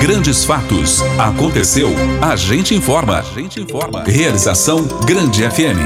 Grandes 0.00 0.46
fatos. 0.46 1.02
Aconteceu. 1.18 1.90
A 2.22 2.34
gente 2.34 2.74
informa. 2.74 3.18
A 3.18 3.22
gente 3.22 3.60
informa. 3.60 4.02
Realização 4.04 4.82
Grande 5.04 5.42
FM. 5.42 5.76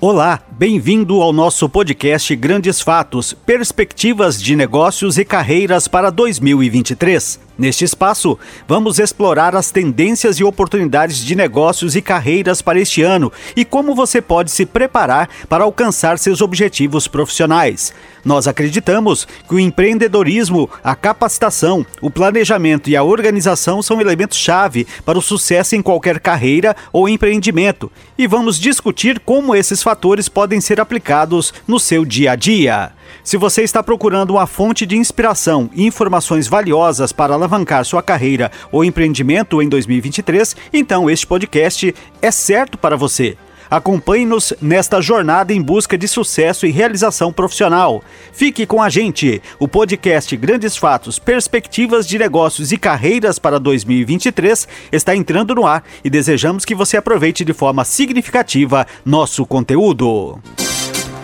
Olá, 0.00 0.40
bem-vindo 0.58 1.20
ao 1.20 1.34
nosso 1.34 1.68
podcast 1.68 2.34
Grandes 2.34 2.80
Fatos, 2.80 3.34
Perspectivas 3.34 4.42
de 4.42 4.56
Negócios 4.56 5.18
e 5.18 5.24
Carreiras 5.24 5.86
para 5.86 6.08
2023. 6.08 7.46
Neste 7.58 7.84
espaço, 7.84 8.38
vamos 8.68 8.98
explorar 8.98 9.56
as 9.56 9.70
tendências 9.70 10.38
e 10.38 10.44
oportunidades 10.44 11.24
de 11.24 11.34
negócios 11.34 11.96
e 11.96 12.02
carreiras 12.02 12.60
para 12.60 12.78
este 12.78 13.02
ano 13.02 13.32
e 13.56 13.64
como 13.64 13.94
você 13.94 14.20
pode 14.20 14.50
se 14.50 14.66
preparar 14.66 15.30
para 15.48 15.64
alcançar 15.64 16.18
seus 16.18 16.42
objetivos 16.42 17.08
profissionais. 17.08 17.94
Nós 18.22 18.46
acreditamos 18.46 19.26
que 19.48 19.54
o 19.54 19.58
empreendedorismo, 19.58 20.68
a 20.84 20.94
capacitação, 20.94 21.86
o 22.02 22.10
planejamento 22.10 22.90
e 22.90 22.96
a 22.96 23.02
organização 23.02 23.80
são 23.80 24.02
elementos-chave 24.02 24.86
para 25.04 25.18
o 25.18 25.22
sucesso 25.22 25.74
em 25.76 25.80
qualquer 25.80 26.20
carreira 26.20 26.76
ou 26.92 27.08
empreendimento 27.08 27.90
e 28.18 28.26
vamos 28.26 28.58
discutir 28.58 29.18
como 29.20 29.54
esses 29.54 29.82
fatores 29.82 30.28
podem 30.28 30.45
ser 30.60 30.80
aplicados 30.80 31.52
no 31.66 31.80
seu 31.80 32.04
dia 32.04 32.32
a 32.32 32.36
dia. 32.36 32.92
Se 33.24 33.36
você 33.36 33.62
está 33.62 33.82
procurando 33.82 34.30
uma 34.30 34.46
fonte 34.46 34.86
de 34.86 34.96
inspiração 34.96 35.68
e 35.74 35.84
informações 35.84 36.46
valiosas 36.46 37.12
para 37.12 37.34
alavancar 37.34 37.84
sua 37.84 38.02
carreira 38.02 38.50
ou 38.70 38.84
empreendimento 38.84 39.60
em 39.60 39.68
2023, 39.68 40.56
então 40.72 41.10
este 41.10 41.26
podcast 41.26 41.94
é 42.22 42.30
certo 42.30 42.78
para 42.78 42.96
você. 42.96 43.36
Acompanhe-nos 43.70 44.52
nesta 44.60 45.00
jornada 45.00 45.52
em 45.52 45.60
busca 45.60 45.96
de 45.96 46.06
sucesso 46.06 46.66
e 46.66 46.70
realização 46.70 47.32
profissional. 47.32 48.02
Fique 48.32 48.66
com 48.66 48.82
a 48.82 48.88
gente. 48.88 49.42
O 49.58 49.66
podcast 49.66 50.36
Grandes 50.36 50.76
Fatos, 50.76 51.18
Perspectivas 51.18 52.06
de 52.06 52.18
Negócios 52.18 52.72
e 52.72 52.76
Carreiras 52.76 53.38
para 53.38 53.58
2023 53.58 54.68
está 54.92 55.14
entrando 55.14 55.54
no 55.54 55.66
ar 55.66 55.84
e 56.04 56.10
desejamos 56.10 56.64
que 56.64 56.74
você 56.74 56.96
aproveite 56.96 57.44
de 57.44 57.52
forma 57.52 57.84
significativa 57.84 58.86
nosso 59.04 59.44
conteúdo. 59.46 60.38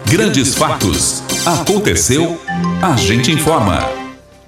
Grandes 0.07 0.55
Fatos. 0.55 1.23
Aconteceu, 1.47 2.39
a 2.83 2.97
gente 2.97 3.33
informa. 3.33 4.02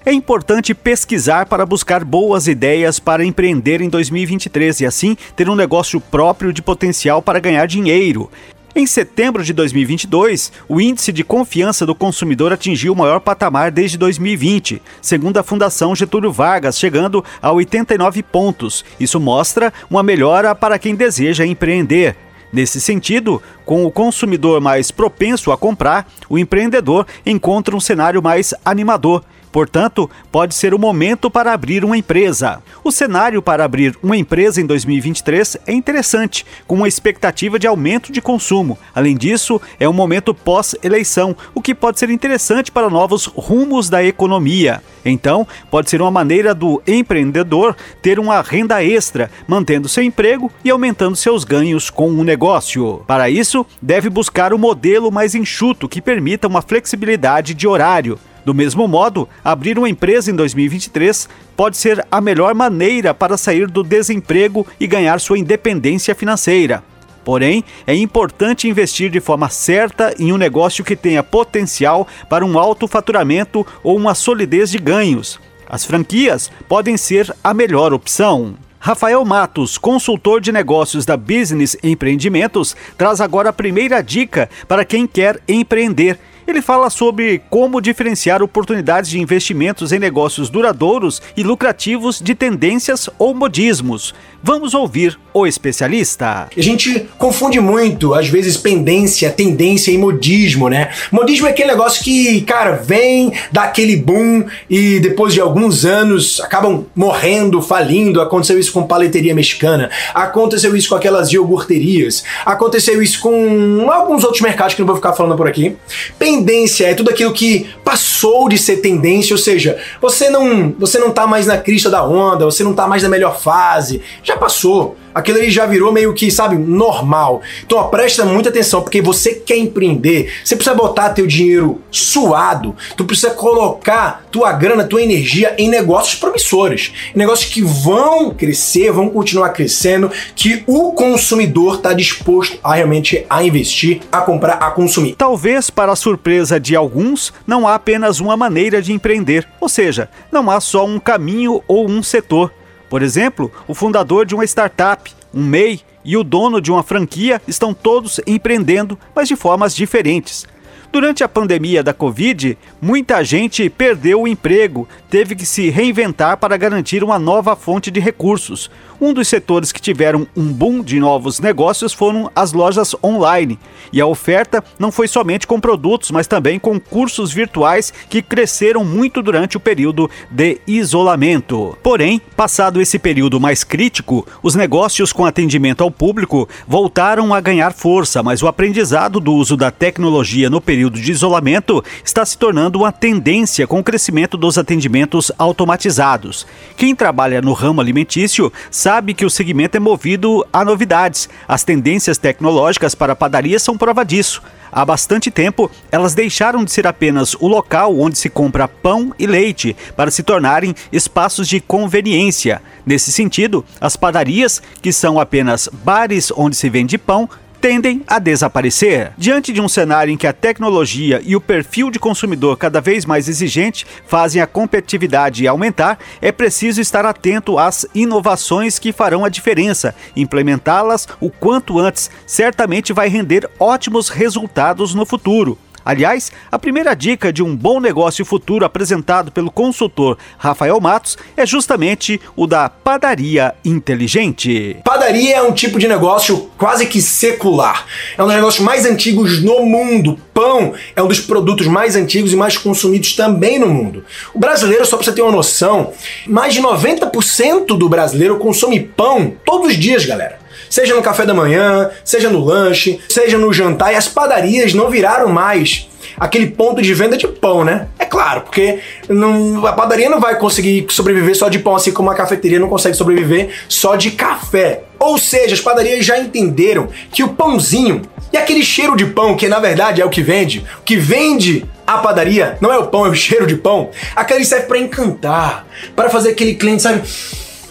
É 0.07 0.13
importante 0.13 0.75
pesquisar 0.75 1.47
para 1.47 1.65
buscar 1.65 2.05
boas 2.05 2.47
ideias 2.47 2.99
para 2.99 3.25
empreender 3.25 3.81
em 3.81 3.89
2023 3.89 4.81
e 4.81 4.87
assim 4.87 5.17
ter 5.35 5.49
um 5.49 5.55
negócio 5.55 5.99
próprio 5.99 6.53
de 6.53 6.61
potencial 6.61 7.23
para 7.23 7.41
ganhar 7.41 7.65
dinheiro. 7.65 8.31
Em 8.77 8.87
setembro 8.87 9.43
de 9.43 9.55
2022, 9.55 10.53
o 10.69 10.79
índice 10.79 11.11
de 11.11 11.25
confiança 11.25 11.87
do 11.87 11.95
consumidor 11.95 12.53
atingiu 12.53 12.93
o 12.93 12.97
maior 12.97 13.19
patamar 13.19 13.71
desde 13.71 13.97
2020, 13.97 14.83
segundo 15.01 15.39
a 15.39 15.43
Fundação 15.43 15.97
Getúlio 15.97 16.31
Vargas, 16.31 16.79
chegando 16.79 17.25
a 17.41 17.51
89 17.51 18.23
pontos. 18.25 18.85
Isso 19.01 19.19
mostra 19.19 19.73
uma 19.89 20.03
melhora 20.03 20.55
para 20.55 20.79
quem 20.79 20.95
deseja 20.95 21.47
empreender. 21.47 22.15
Nesse 22.53 22.79
sentido, 22.79 23.41
com 23.65 23.87
o 23.87 23.91
consumidor 23.91 24.61
mais 24.61 24.91
propenso 24.91 25.51
a 25.51 25.57
comprar, 25.57 26.07
o 26.29 26.39
empreendedor 26.39 27.07
encontra 27.25 27.75
um 27.75 27.81
cenário 27.81 28.23
mais 28.23 28.53
animador 28.65 29.25
Portanto, 29.55 30.11
pode 30.33 30.53
ser 30.53 30.75
o 30.75 30.79
momento 30.81 31.31
para 31.31 31.53
abrir 31.53 31.85
uma 31.85 31.97
empresa. 31.97 32.61
O 32.83 32.91
cenário 32.91 33.41
para 33.41 33.65
abrir 33.65 33.97
uma 34.03 34.17
empresa 34.17 34.61
em 34.61 34.67
2023 34.67 35.59
é 35.65 35.73
interessante, 35.73 36.45
com 36.67 36.75
uma 36.75 36.89
expectativa 36.89 37.57
de 37.57 37.65
aumento 37.65 38.11
de 38.11 38.21
consumo. 38.21 38.77
Além 38.93 39.17
disso, 39.17 39.63
é 39.79 39.89
um 39.89 39.93
momento 39.93 40.35
pós-eleição, 40.35 41.37
o 41.55 41.63
que 41.63 41.73
pode 41.73 42.01
ser 42.01 42.11
interessante 42.11 42.73
para 42.73 42.91
novos 42.91 43.27
rumos 43.27 43.89
da 43.89 44.03
economia. 44.03 44.83
Então, 45.05 45.47
pode 45.71 45.89
ser 45.89 46.03
uma 46.03 46.11
maneira 46.11 46.53
do 46.53 46.83
empreendedor 46.85 47.77
ter 48.03 48.19
uma 48.19 48.43
renda 48.43 48.83
extra, 48.83 49.31
mantendo 49.47 49.89
seu 49.89 50.03
emprego 50.03 50.51
e 50.65 50.71
aumentando 50.71 51.15
seus 51.15 51.45
ganhos 51.45 51.91
com 51.91 52.11
o 52.11 52.19
um 52.19 52.25
negócio. 52.25 53.05
Para 53.07 53.31
isso, 53.31 53.65
deve 53.81 54.11
buscar 54.11 54.53
o 54.53 54.57
um 54.57 54.59
modelo 54.59 55.13
mais 55.13 55.33
enxuto 55.33 55.89
que 55.89 56.03
permita 56.03 56.49
uma 56.49 56.61
flexibilidade 56.61 57.55
de 57.55 57.69
horário. 57.69 58.19
Do 58.45 58.55
mesmo 58.55 58.87
modo, 58.87 59.29
abrir 59.43 59.79
uma 59.79 59.89
empresa 59.89 60.31
em 60.31 60.35
2023 60.35 61.29
pode 61.57 61.77
ser 61.77 62.07
a 62.11 62.21
melhor 62.21 62.55
maneira 62.55 63.15
para 63.15 63.37
sair 63.37 63.67
do 63.67 63.83
desemprego 63.83 64.67
e 64.79 64.87
ganhar 64.87 65.19
sua 65.19 65.39
independência 65.39 66.15
financeira. 66.15 66.85
Porém, 67.25 67.65
é 67.87 67.95
importante 67.95 68.69
investir 68.69 69.11
de 69.11 69.19
forma 69.19 69.49
certa 69.49 70.15
em 70.19 70.31
um 70.31 70.37
negócio 70.37 70.85
que 70.85 70.95
tenha 70.95 71.23
potencial 71.23 72.07
para 72.29 72.45
um 72.45 72.59
alto 72.59 72.87
faturamento 72.87 73.67
ou 73.83 73.97
uma 73.97 74.15
solidez 74.15 74.71
de 74.71 74.79
ganhos. 74.79 75.41
As 75.67 75.87
franquias 75.87 76.51
podem 76.69 76.99
ser 76.99 77.35
a 77.43 77.55
melhor 77.55 77.95
opção. 77.95 78.55
Rafael 78.79 79.25
Matos, 79.25 79.79
consultor 79.79 80.43
de 80.43 80.53
negócios 80.53 81.07
da 81.07 81.17
Business 81.17 81.75
Empreendimentos, 81.83 82.77
traz 82.99 83.19
agora 83.19 83.49
a 83.49 83.53
primeira 83.53 84.03
dica 84.03 84.51
para 84.69 84.85
quem 84.85 85.07
quer 85.07 85.41
empreender 85.49 86.19
ele 86.47 86.63
fala 86.63 86.91
sobre 86.91 87.43
como 87.51 87.81
diferenciar 87.81 88.43
oportunidades 88.43 89.11
de 89.11 89.21
investimentos 89.21 89.93
em 89.93 89.99
negócios 89.99 90.51
duradouros 90.51 91.23
e 91.37 91.43
lucrativos 91.43 92.21
de 92.21 92.35
tendências 92.35 93.09
ou 93.19 93.35
modismos. 93.35 94.15
Vamos 94.47 94.75
ouvir 94.75 95.19
o 95.33 95.47
especialista. 95.47 96.49
A 96.55 96.61
gente 96.61 97.09
confunde 97.17 97.59
muito, 97.61 98.13
às 98.13 98.29
vezes, 98.29 98.59
pendência, 98.59 99.31
tendência 99.31 99.91
e 99.91 99.97
modismo, 99.97 100.69
né? 100.69 100.91
Modismo 101.11 101.47
é 101.47 101.51
aquele 101.51 101.69
negócio 101.69 102.05
que, 102.05 102.43
cara, 102.43 102.73
vem, 102.73 103.33
dá 103.51 103.63
aquele 103.63 103.97
boom 103.97 104.45
e 104.69 105.01
depois 105.01 105.33
de 105.33 105.41
alguns 105.41 105.87
anos 105.87 106.43
acabam 106.43 106.85
morrendo, 106.95 107.63
falindo. 107.63 108.21
Aconteceu 108.21 108.59
isso 108.59 108.71
com 108.71 108.83
paleteria 108.83 109.35
mexicana, 109.35 109.91
aconteceu 110.13 110.77
isso 110.77 110.91
com 110.91 110.95
aquelas 110.95 111.33
iogurterias, 111.33 112.23
aconteceu 112.45 113.01
isso 113.01 113.21
com 113.21 113.89
alguns 113.91 114.25
outros 114.25 114.43
mercados 114.43 114.75
que 114.75 114.83
não 114.83 114.87
vou 114.87 114.97
ficar 114.97 115.15
falando 115.15 115.39
por 115.39 115.49
aqui. 115.49 115.75
Tendência 116.19 116.89
é 116.89 116.93
tudo 116.93 117.09
aquilo 117.09 117.33
que 117.33 117.67
passou 117.83 118.47
de 118.51 118.59
ser 118.59 118.77
tendência, 118.77 119.33
ou 119.33 119.39
seja, 119.39 119.79
você 120.03 120.29
não, 120.29 120.75
você 120.79 120.99
não 120.99 121.11
tá 121.11 121.27
mais 121.27 121.47
na 121.47 121.57
crista 121.57 121.89
da 121.89 122.05
onda, 122.07 122.45
você 122.45 122.63
não 122.63 122.75
tá 122.75 122.87
mais 122.87 123.03
na 123.03 123.09
melhor 123.09 123.41
fase, 123.41 124.03
já 124.23 124.34
já 124.35 124.37
passou. 124.37 124.97
Aquilo 125.15 125.39
ali 125.39 125.49
já 125.49 125.65
virou 125.65 125.93
meio 125.93 126.13
que, 126.13 126.29
sabe, 126.29 126.57
normal. 126.57 127.41
Então, 127.65 127.79
ó, 127.79 127.85
presta 127.85 128.25
muita 128.25 128.49
atenção, 128.49 128.83
porque 128.83 129.01
você 129.01 129.35
quer 129.35 129.57
empreender, 129.57 130.33
você 130.45 130.57
precisa 130.57 130.75
botar 130.75 131.11
teu 131.11 131.25
dinheiro 131.25 131.81
suado, 131.89 132.75
tu 132.97 133.05
precisa 133.05 133.31
colocar 133.31 134.25
tua 134.33 134.53
grana, 134.53 134.83
tua 134.83 135.03
energia 135.03 135.55
em 135.57 135.69
negócios 135.69 136.17
promissores, 136.17 136.93
em 137.15 137.19
negócios 137.19 137.53
que 137.53 137.63
vão 137.63 138.31
crescer, 138.31 138.91
vão 138.91 139.09
continuar 139.09 139.51
crescendo, 139.51 140.11
que 140.35 140.65
o 140.67 140.93
consumidor 140.93 141.77
está 141.77 141.93
disposto 141.93 142.59
a 142.63 142.75
realmente 142.75 143.25
a 143.31 143.45
investir, 143.45 144.01
a 144.11 144.21
comprar, 144.21 144.55
a 144.55 144.73
consumir. 144.73 145.15
Talvez 145.15 145.71
para 145.71 145.93
a 145.93 145.97
surpresa 145.97 146.59
de 146.59 146.75
alguns, 146.75 147.33
não 147.47 147.69
há 147.69 147.77
apenas 147.77 148.19
uma 148.19 148.37
maneira 148.37 148.83
de 148.83 148.93
empreender, 148.93 149.47
ou 149.61 149.69
seja, 149.69 150.09
não 150.33 150.51
há 150.51 150.59
só 150.59 150.85
um 150.85 150.99
caminho 150.99 151.63
ou 151.69 151.89
um 151.89 152.03
setor. 152.03 152.51
Por 152.95 153.03
exemplo, 153.03 153.51
o 153.67 153.75
fundador 153.75 154.25
de 154.25 154.37
uma 154.37 154.45
startup, 154.45 155.13
um 155.35 155.45
MEI, 155.45 155.81
e 156.05 156.17
o 156.17 156.23
dono 156.23 156.61
de 156.61 156.71
uma 156.71 156.85
franquia 156.85 157.43
estão 157.49 157.75
todos 157.75 158.21
empreendendo, 158.25 158.97
mas 159.13 159.27
de 159.27 159.35
formas 159.35 159.75
diferentes. 159.75 160.47
Durante 160.95 161.25
a 161.25 161.29
pandemia 161.29 161.83
da 161.83 161.93
Covid, 161.93 162.57
muita 162.81 163.25
gente 163.25 163.69
perdeu 163.69 164.23
o 164.23 164.29
emprego, 164.29 164.89
teve 165.11 165.35
que 165.35 165.45
se 165.45 165.69
reinventar 165.69 166.37
para 166.37 166.57
garantir 166.57 167.03
uma 167.03 167.19
nova 167.19 167.57
fonte 167.57 167.91
de 167.91 167.99
recursos. 167.99 168.71
Um 169.01 169.13
dos 169.13 169.27
setores 169.27 169.73
que 169.73 169.83
tiveram 169.83 170.25
um 170.37 170.53
boom 170.53 170.85
de 170.85 171.01
novos 171.01 171.41
negócios 171.41 171.93
foram 171.93 172.31
as 172.33 172.53
lojas 172.53 172.95
online. 173.03 173.59
E 173.93 174.01
a 174.01 174.07
oferta 174.07 174.63
não 174.79 174.93
foi 174.93 175.09
somente 175.09 175.49
com 175.49 175.59
produtos, 175.59 176.13
mas 176.13 176.29
também 176.29 176.61
com 176.61 176.79
cursos 176.79 177.33
virtuais 177.33 177.93
que 178.09 178.23
cresceram 178.23 178.85
muito 178.85 179.21
durante 179.21 179.57
o 179.57 179.61
período 179.61 180.09
de 180.31 180.61
isolamento. 180.65 181.77
Porém, 181.83 182.21
passado 182.37 182.81
esse 182.81 183.01
período 183.01 183.41
mais 183.41 183.65
crítico, 183.65 184.25
os 184.41 184.55
negócios 184.55 185.13
com 185.13 185.27
atendimento 185.27 185.83
ao 185.83 185.91
público 185.91 186.49
voltaram 186.69 187.35
a 187.35 187.41
ganhar 187.41 187.73
força, 187.73 188.23
mas 188.23 188.45
o 188.45 188.47
aprendizado 188.47 189.19
do 189.19 189.33
uso 189.33 189.57
da 189.57 189.73
tecnologia 189.73 190.49
no 190.49 190.61
período 190.61 190.84
de 190.91 191.11
isolamento 191.11 191.83
está 192.05 192.25
se 192.25 192.37
tornando 192.37 192.79
uma 192.79 192.93
tendência 192.93 193.67
com 193.67 193.81
o 193.81 193.85
crescimento 193.85 194.37
dos 194.37 194.59
atendimentos 194.59 195.31
automatizados. 195.39 196.47
Quem 196.77 196.95
trabalha 196.95 197.41
no 197.41 197.53
ramo 197.53 197.81
alimentício 197.81 198.53
sabe 198.71 199.15
que 199.15 199.25
o 199.25 199.31
segmento 199.31 199.77
é 199.77 199.81
movido 199.81 200.47
a 200.53 200.65
novidades. 200.65 201.29
As 201.47 201.65
tendências 201.65 202.19
tecnológicas 202.19 202.95
para 202.95 203.13
a 203.13 203.17
padaria 203.17 203.59
são 203.59 203.77
prova 203.77 204.05
disso. 204.05 204.43
Há 204.77 204.85
bastante 204.85 205.31
tempo, 205.31 205.71
elas 205.93 206.15
deixaram 206.15 206.65
de 206.65 206.73
ser 206.73 206.85
apenas 206.85 207.35
o 207.35 207.47
local 207.47 207.97
onde 207.97 208.19
se 208.19 208.29
compra 208.29 208.67
pão 208.67 209.15
e 209.17 209.25
leite 209.25 209.77
para 209.97 210.11
se 210.11 210.25
tornarem 210.25 210.75
espaços 210.91 211.47
de 211.47 211.61
conveniência. 211.61 212.61
Nesse 212.85 213.13
sentido, 213.13 213.65
as 213.81 213.95
padarias, 213.95 214.61
que 214.83 214.93
são 214.93 215.21
apenas 215.21 215.69
bares 215.73 216.33
onde 216.37 216.57
se 216.57 216.69
vende 216.69 216.99
pão, 216.99 217.31
tendem 217.65 218.03
a 218.07 218.19
desaparecer. 218.19 219.13
Diante 219.17 219.51
de 219.51 219.59
um 219.59 219.71
cenário 219.71 220.13
em 220.13 220.19
que 220.19 220.27
a 220.27 220.35
tecnologia 220.35 221.23
e 221.25 221.35
o 221.35 221.41
perfil 221.41 221.91
de 221.91 221.99
consumidor 221.99 222.59
cada 222.59 222.79
vez 222.79 223.07
mais 223.07 223.27
exigente 223.27 223.87
fazem 224.07 224.43
a 224.43 224.47
competitividade 224.47 225.49
aumentar, 225.49 225.99
é 226.21 226.31
preciso 226.31 226.83
estar 226.83 227.07
atento 227.07 227.59
às 227.59 227.87
inovações 227.95 228.79
que 228.79 228.93
farão 228.93 229.25
a 229.25 229.31
diferença. 229.31 229.95
Implementá-las 230.15 231.09
o 231.19 231.31
quanto 231.31 231.79
antes 231.79 232.11
certamente 232.27 232.93
vai 232.93 233.09
render 233.09 233.49
ótimos 233.59 234.11
resultados 234.11 234.95
no 234.95 235.07
futuro. 235.07 235.57
Aliás, 235.85 236.33
a 236.51 236.59
primeira 236.59 236.95
dica 236.95 237.33
de 237.33 237.43
um 237.43 237.55
bom 237.55 237.79
negócio 237.79 238.25
futuro 238.25 238.65
apresentado 238.65 239.31
pelo 239.31 239.51
consultor 239.51 240.17
Rafael 240.39 240.81
Matos 240.81 241.19
é 241.37 241.45
justamente 241.45 242.21
o 242.35 242.47
da 242.47 242.71
padaria 242.71 243.55
inteligente. 243.65 244.79
Padaria 244.83 245.37
é 245.37 245.43
um 245.43 245.53
tipo 245.53 245.79
de 245.79 245.87
negócio 245.87 246.51
quase 246.57 246.87
que 246.87 247.03
secular. 247.03 247.87
É 248.17 248.23
um 248.23 248.27
dos 248.27 248.35
negócios 248.35 248.65
mais 248.65 248.87
antigos 248.87 249.43
no 249.43 249.65
mundo. 249.67 250.19
Pão 250.33 250.73
é 250.97 251.03
um 251.03 251.07
dos 251.07 251.21
produtos 251.21 251.67
mais 251.67 251.95
antigos 251.97 252.33
e 252.33 252.37
mais 252.37 252.57
consumidos 252.57 253.15
também 253.15 253.59
no 253.59 253.69
mundo. 253.69 254.05
O 254.33 254.39
brasileiro, 254.39 254.87
só 254.87 254.97
para 254.97 255.05
você 255.05 255.13
ter 255.13 255.23
uma 255.23 255.31
noção, 255.31 255.93
mais 256.27 256.55
de 256.55 256.63
90% 256.63 257.67
do 257.77 257.89
brasileiro 257.89 258.39
consome 258.39 258.81
pão 258.81 259.35
todos 259.45 259.69
os 259.69 259.77
dias, 259.77 260.05
galera 260.07 260.44
seja 260.69 260.95
no 260.95 261.03
café 261.03 261.25
da 261.25 261.35
manhã, 261.35 261.91
seja 262.05 262.29
no 262.29 262.45
lanche, 262.45 263.01
seja 263.09 263.39
no 263.39 263.53
jantar, 263.53 263.93
e 263.93 263.97
as 263.97 264.09
padarias 264.09 264.75
não 264.75 264.91
viraram 264.91 265.29
mais 265.29 265.89
aquele 266.19 266.47
ponto 266.47 266.81
de 266.81 266.95
venda 266.95 267.17
de 267.17 267.27
pão, 267.27 267.65
né? 267.65 267.89
É 267.99 268.05
claro, 268.05 268.43
porque 268.43 268.79
não, 269.09 269.67
a 269.67 269.73
padaria 269.73 270.09
não 270.09 270.21
vai 270.21 270.39
conseguir 270.39 270.87
sobreviver 270.91 271.37
só 271.37 271.49
de 271.49 271.59
pão, 271.59 271.75
assim 271.75 271.93
como 271.93 272.11
a 272.11 272.15
cafeteria 272.15 272.59
não 272.59 272.69
consegue 272.69 272.97
sobreviver 272.97 273.51
só 273.69 273.97
de 273.97 274.11
café. 274.13 274.83
Ou 274.99 275.19
seja, 275.19 275.55
as 275.55 275.61
padarias 275.61 276.05
já 276.05 276.19
entenderam 276.19 276.89
que 277.11 277.23
o 277.23 277.29
pãozinho 277.29 278.03
e 278.33 278.37
aquele 278.37 278.65
cheiro 278.65 278.97
de 278.97 279.07
pão, 279.07 279.37
que 279.37 279.49
na 279.49 279.61
verdade 279.61 280.01
é 280.01 280.05
o 280.05 280.11
que 280.11 280.23
vende, 280.23 280.65
o 280.81 280.83
que 280.83 280.97
vende 280.97 281.65
a 281.87 281.99
padaria 281.99 282.57
não 282.61 282.73
é 282.73 282.79
o 282.79 282.87
pão, 282.87 283.07
é 283.07 283.09
o 283.09 283.15
cheiro 283.15 283.47
de 283.47 283.57
pão, 283.57 283.91
aquele 284.17 284.45
serve 284.45 284.67
para 284.67 284.79
encantar, 284.79 285.67
para 285.95 286.09
fazer 286.09 286.31
aquele 286.31 286.55
cliente, 286.55 286.83
sabe, 286.83 287.03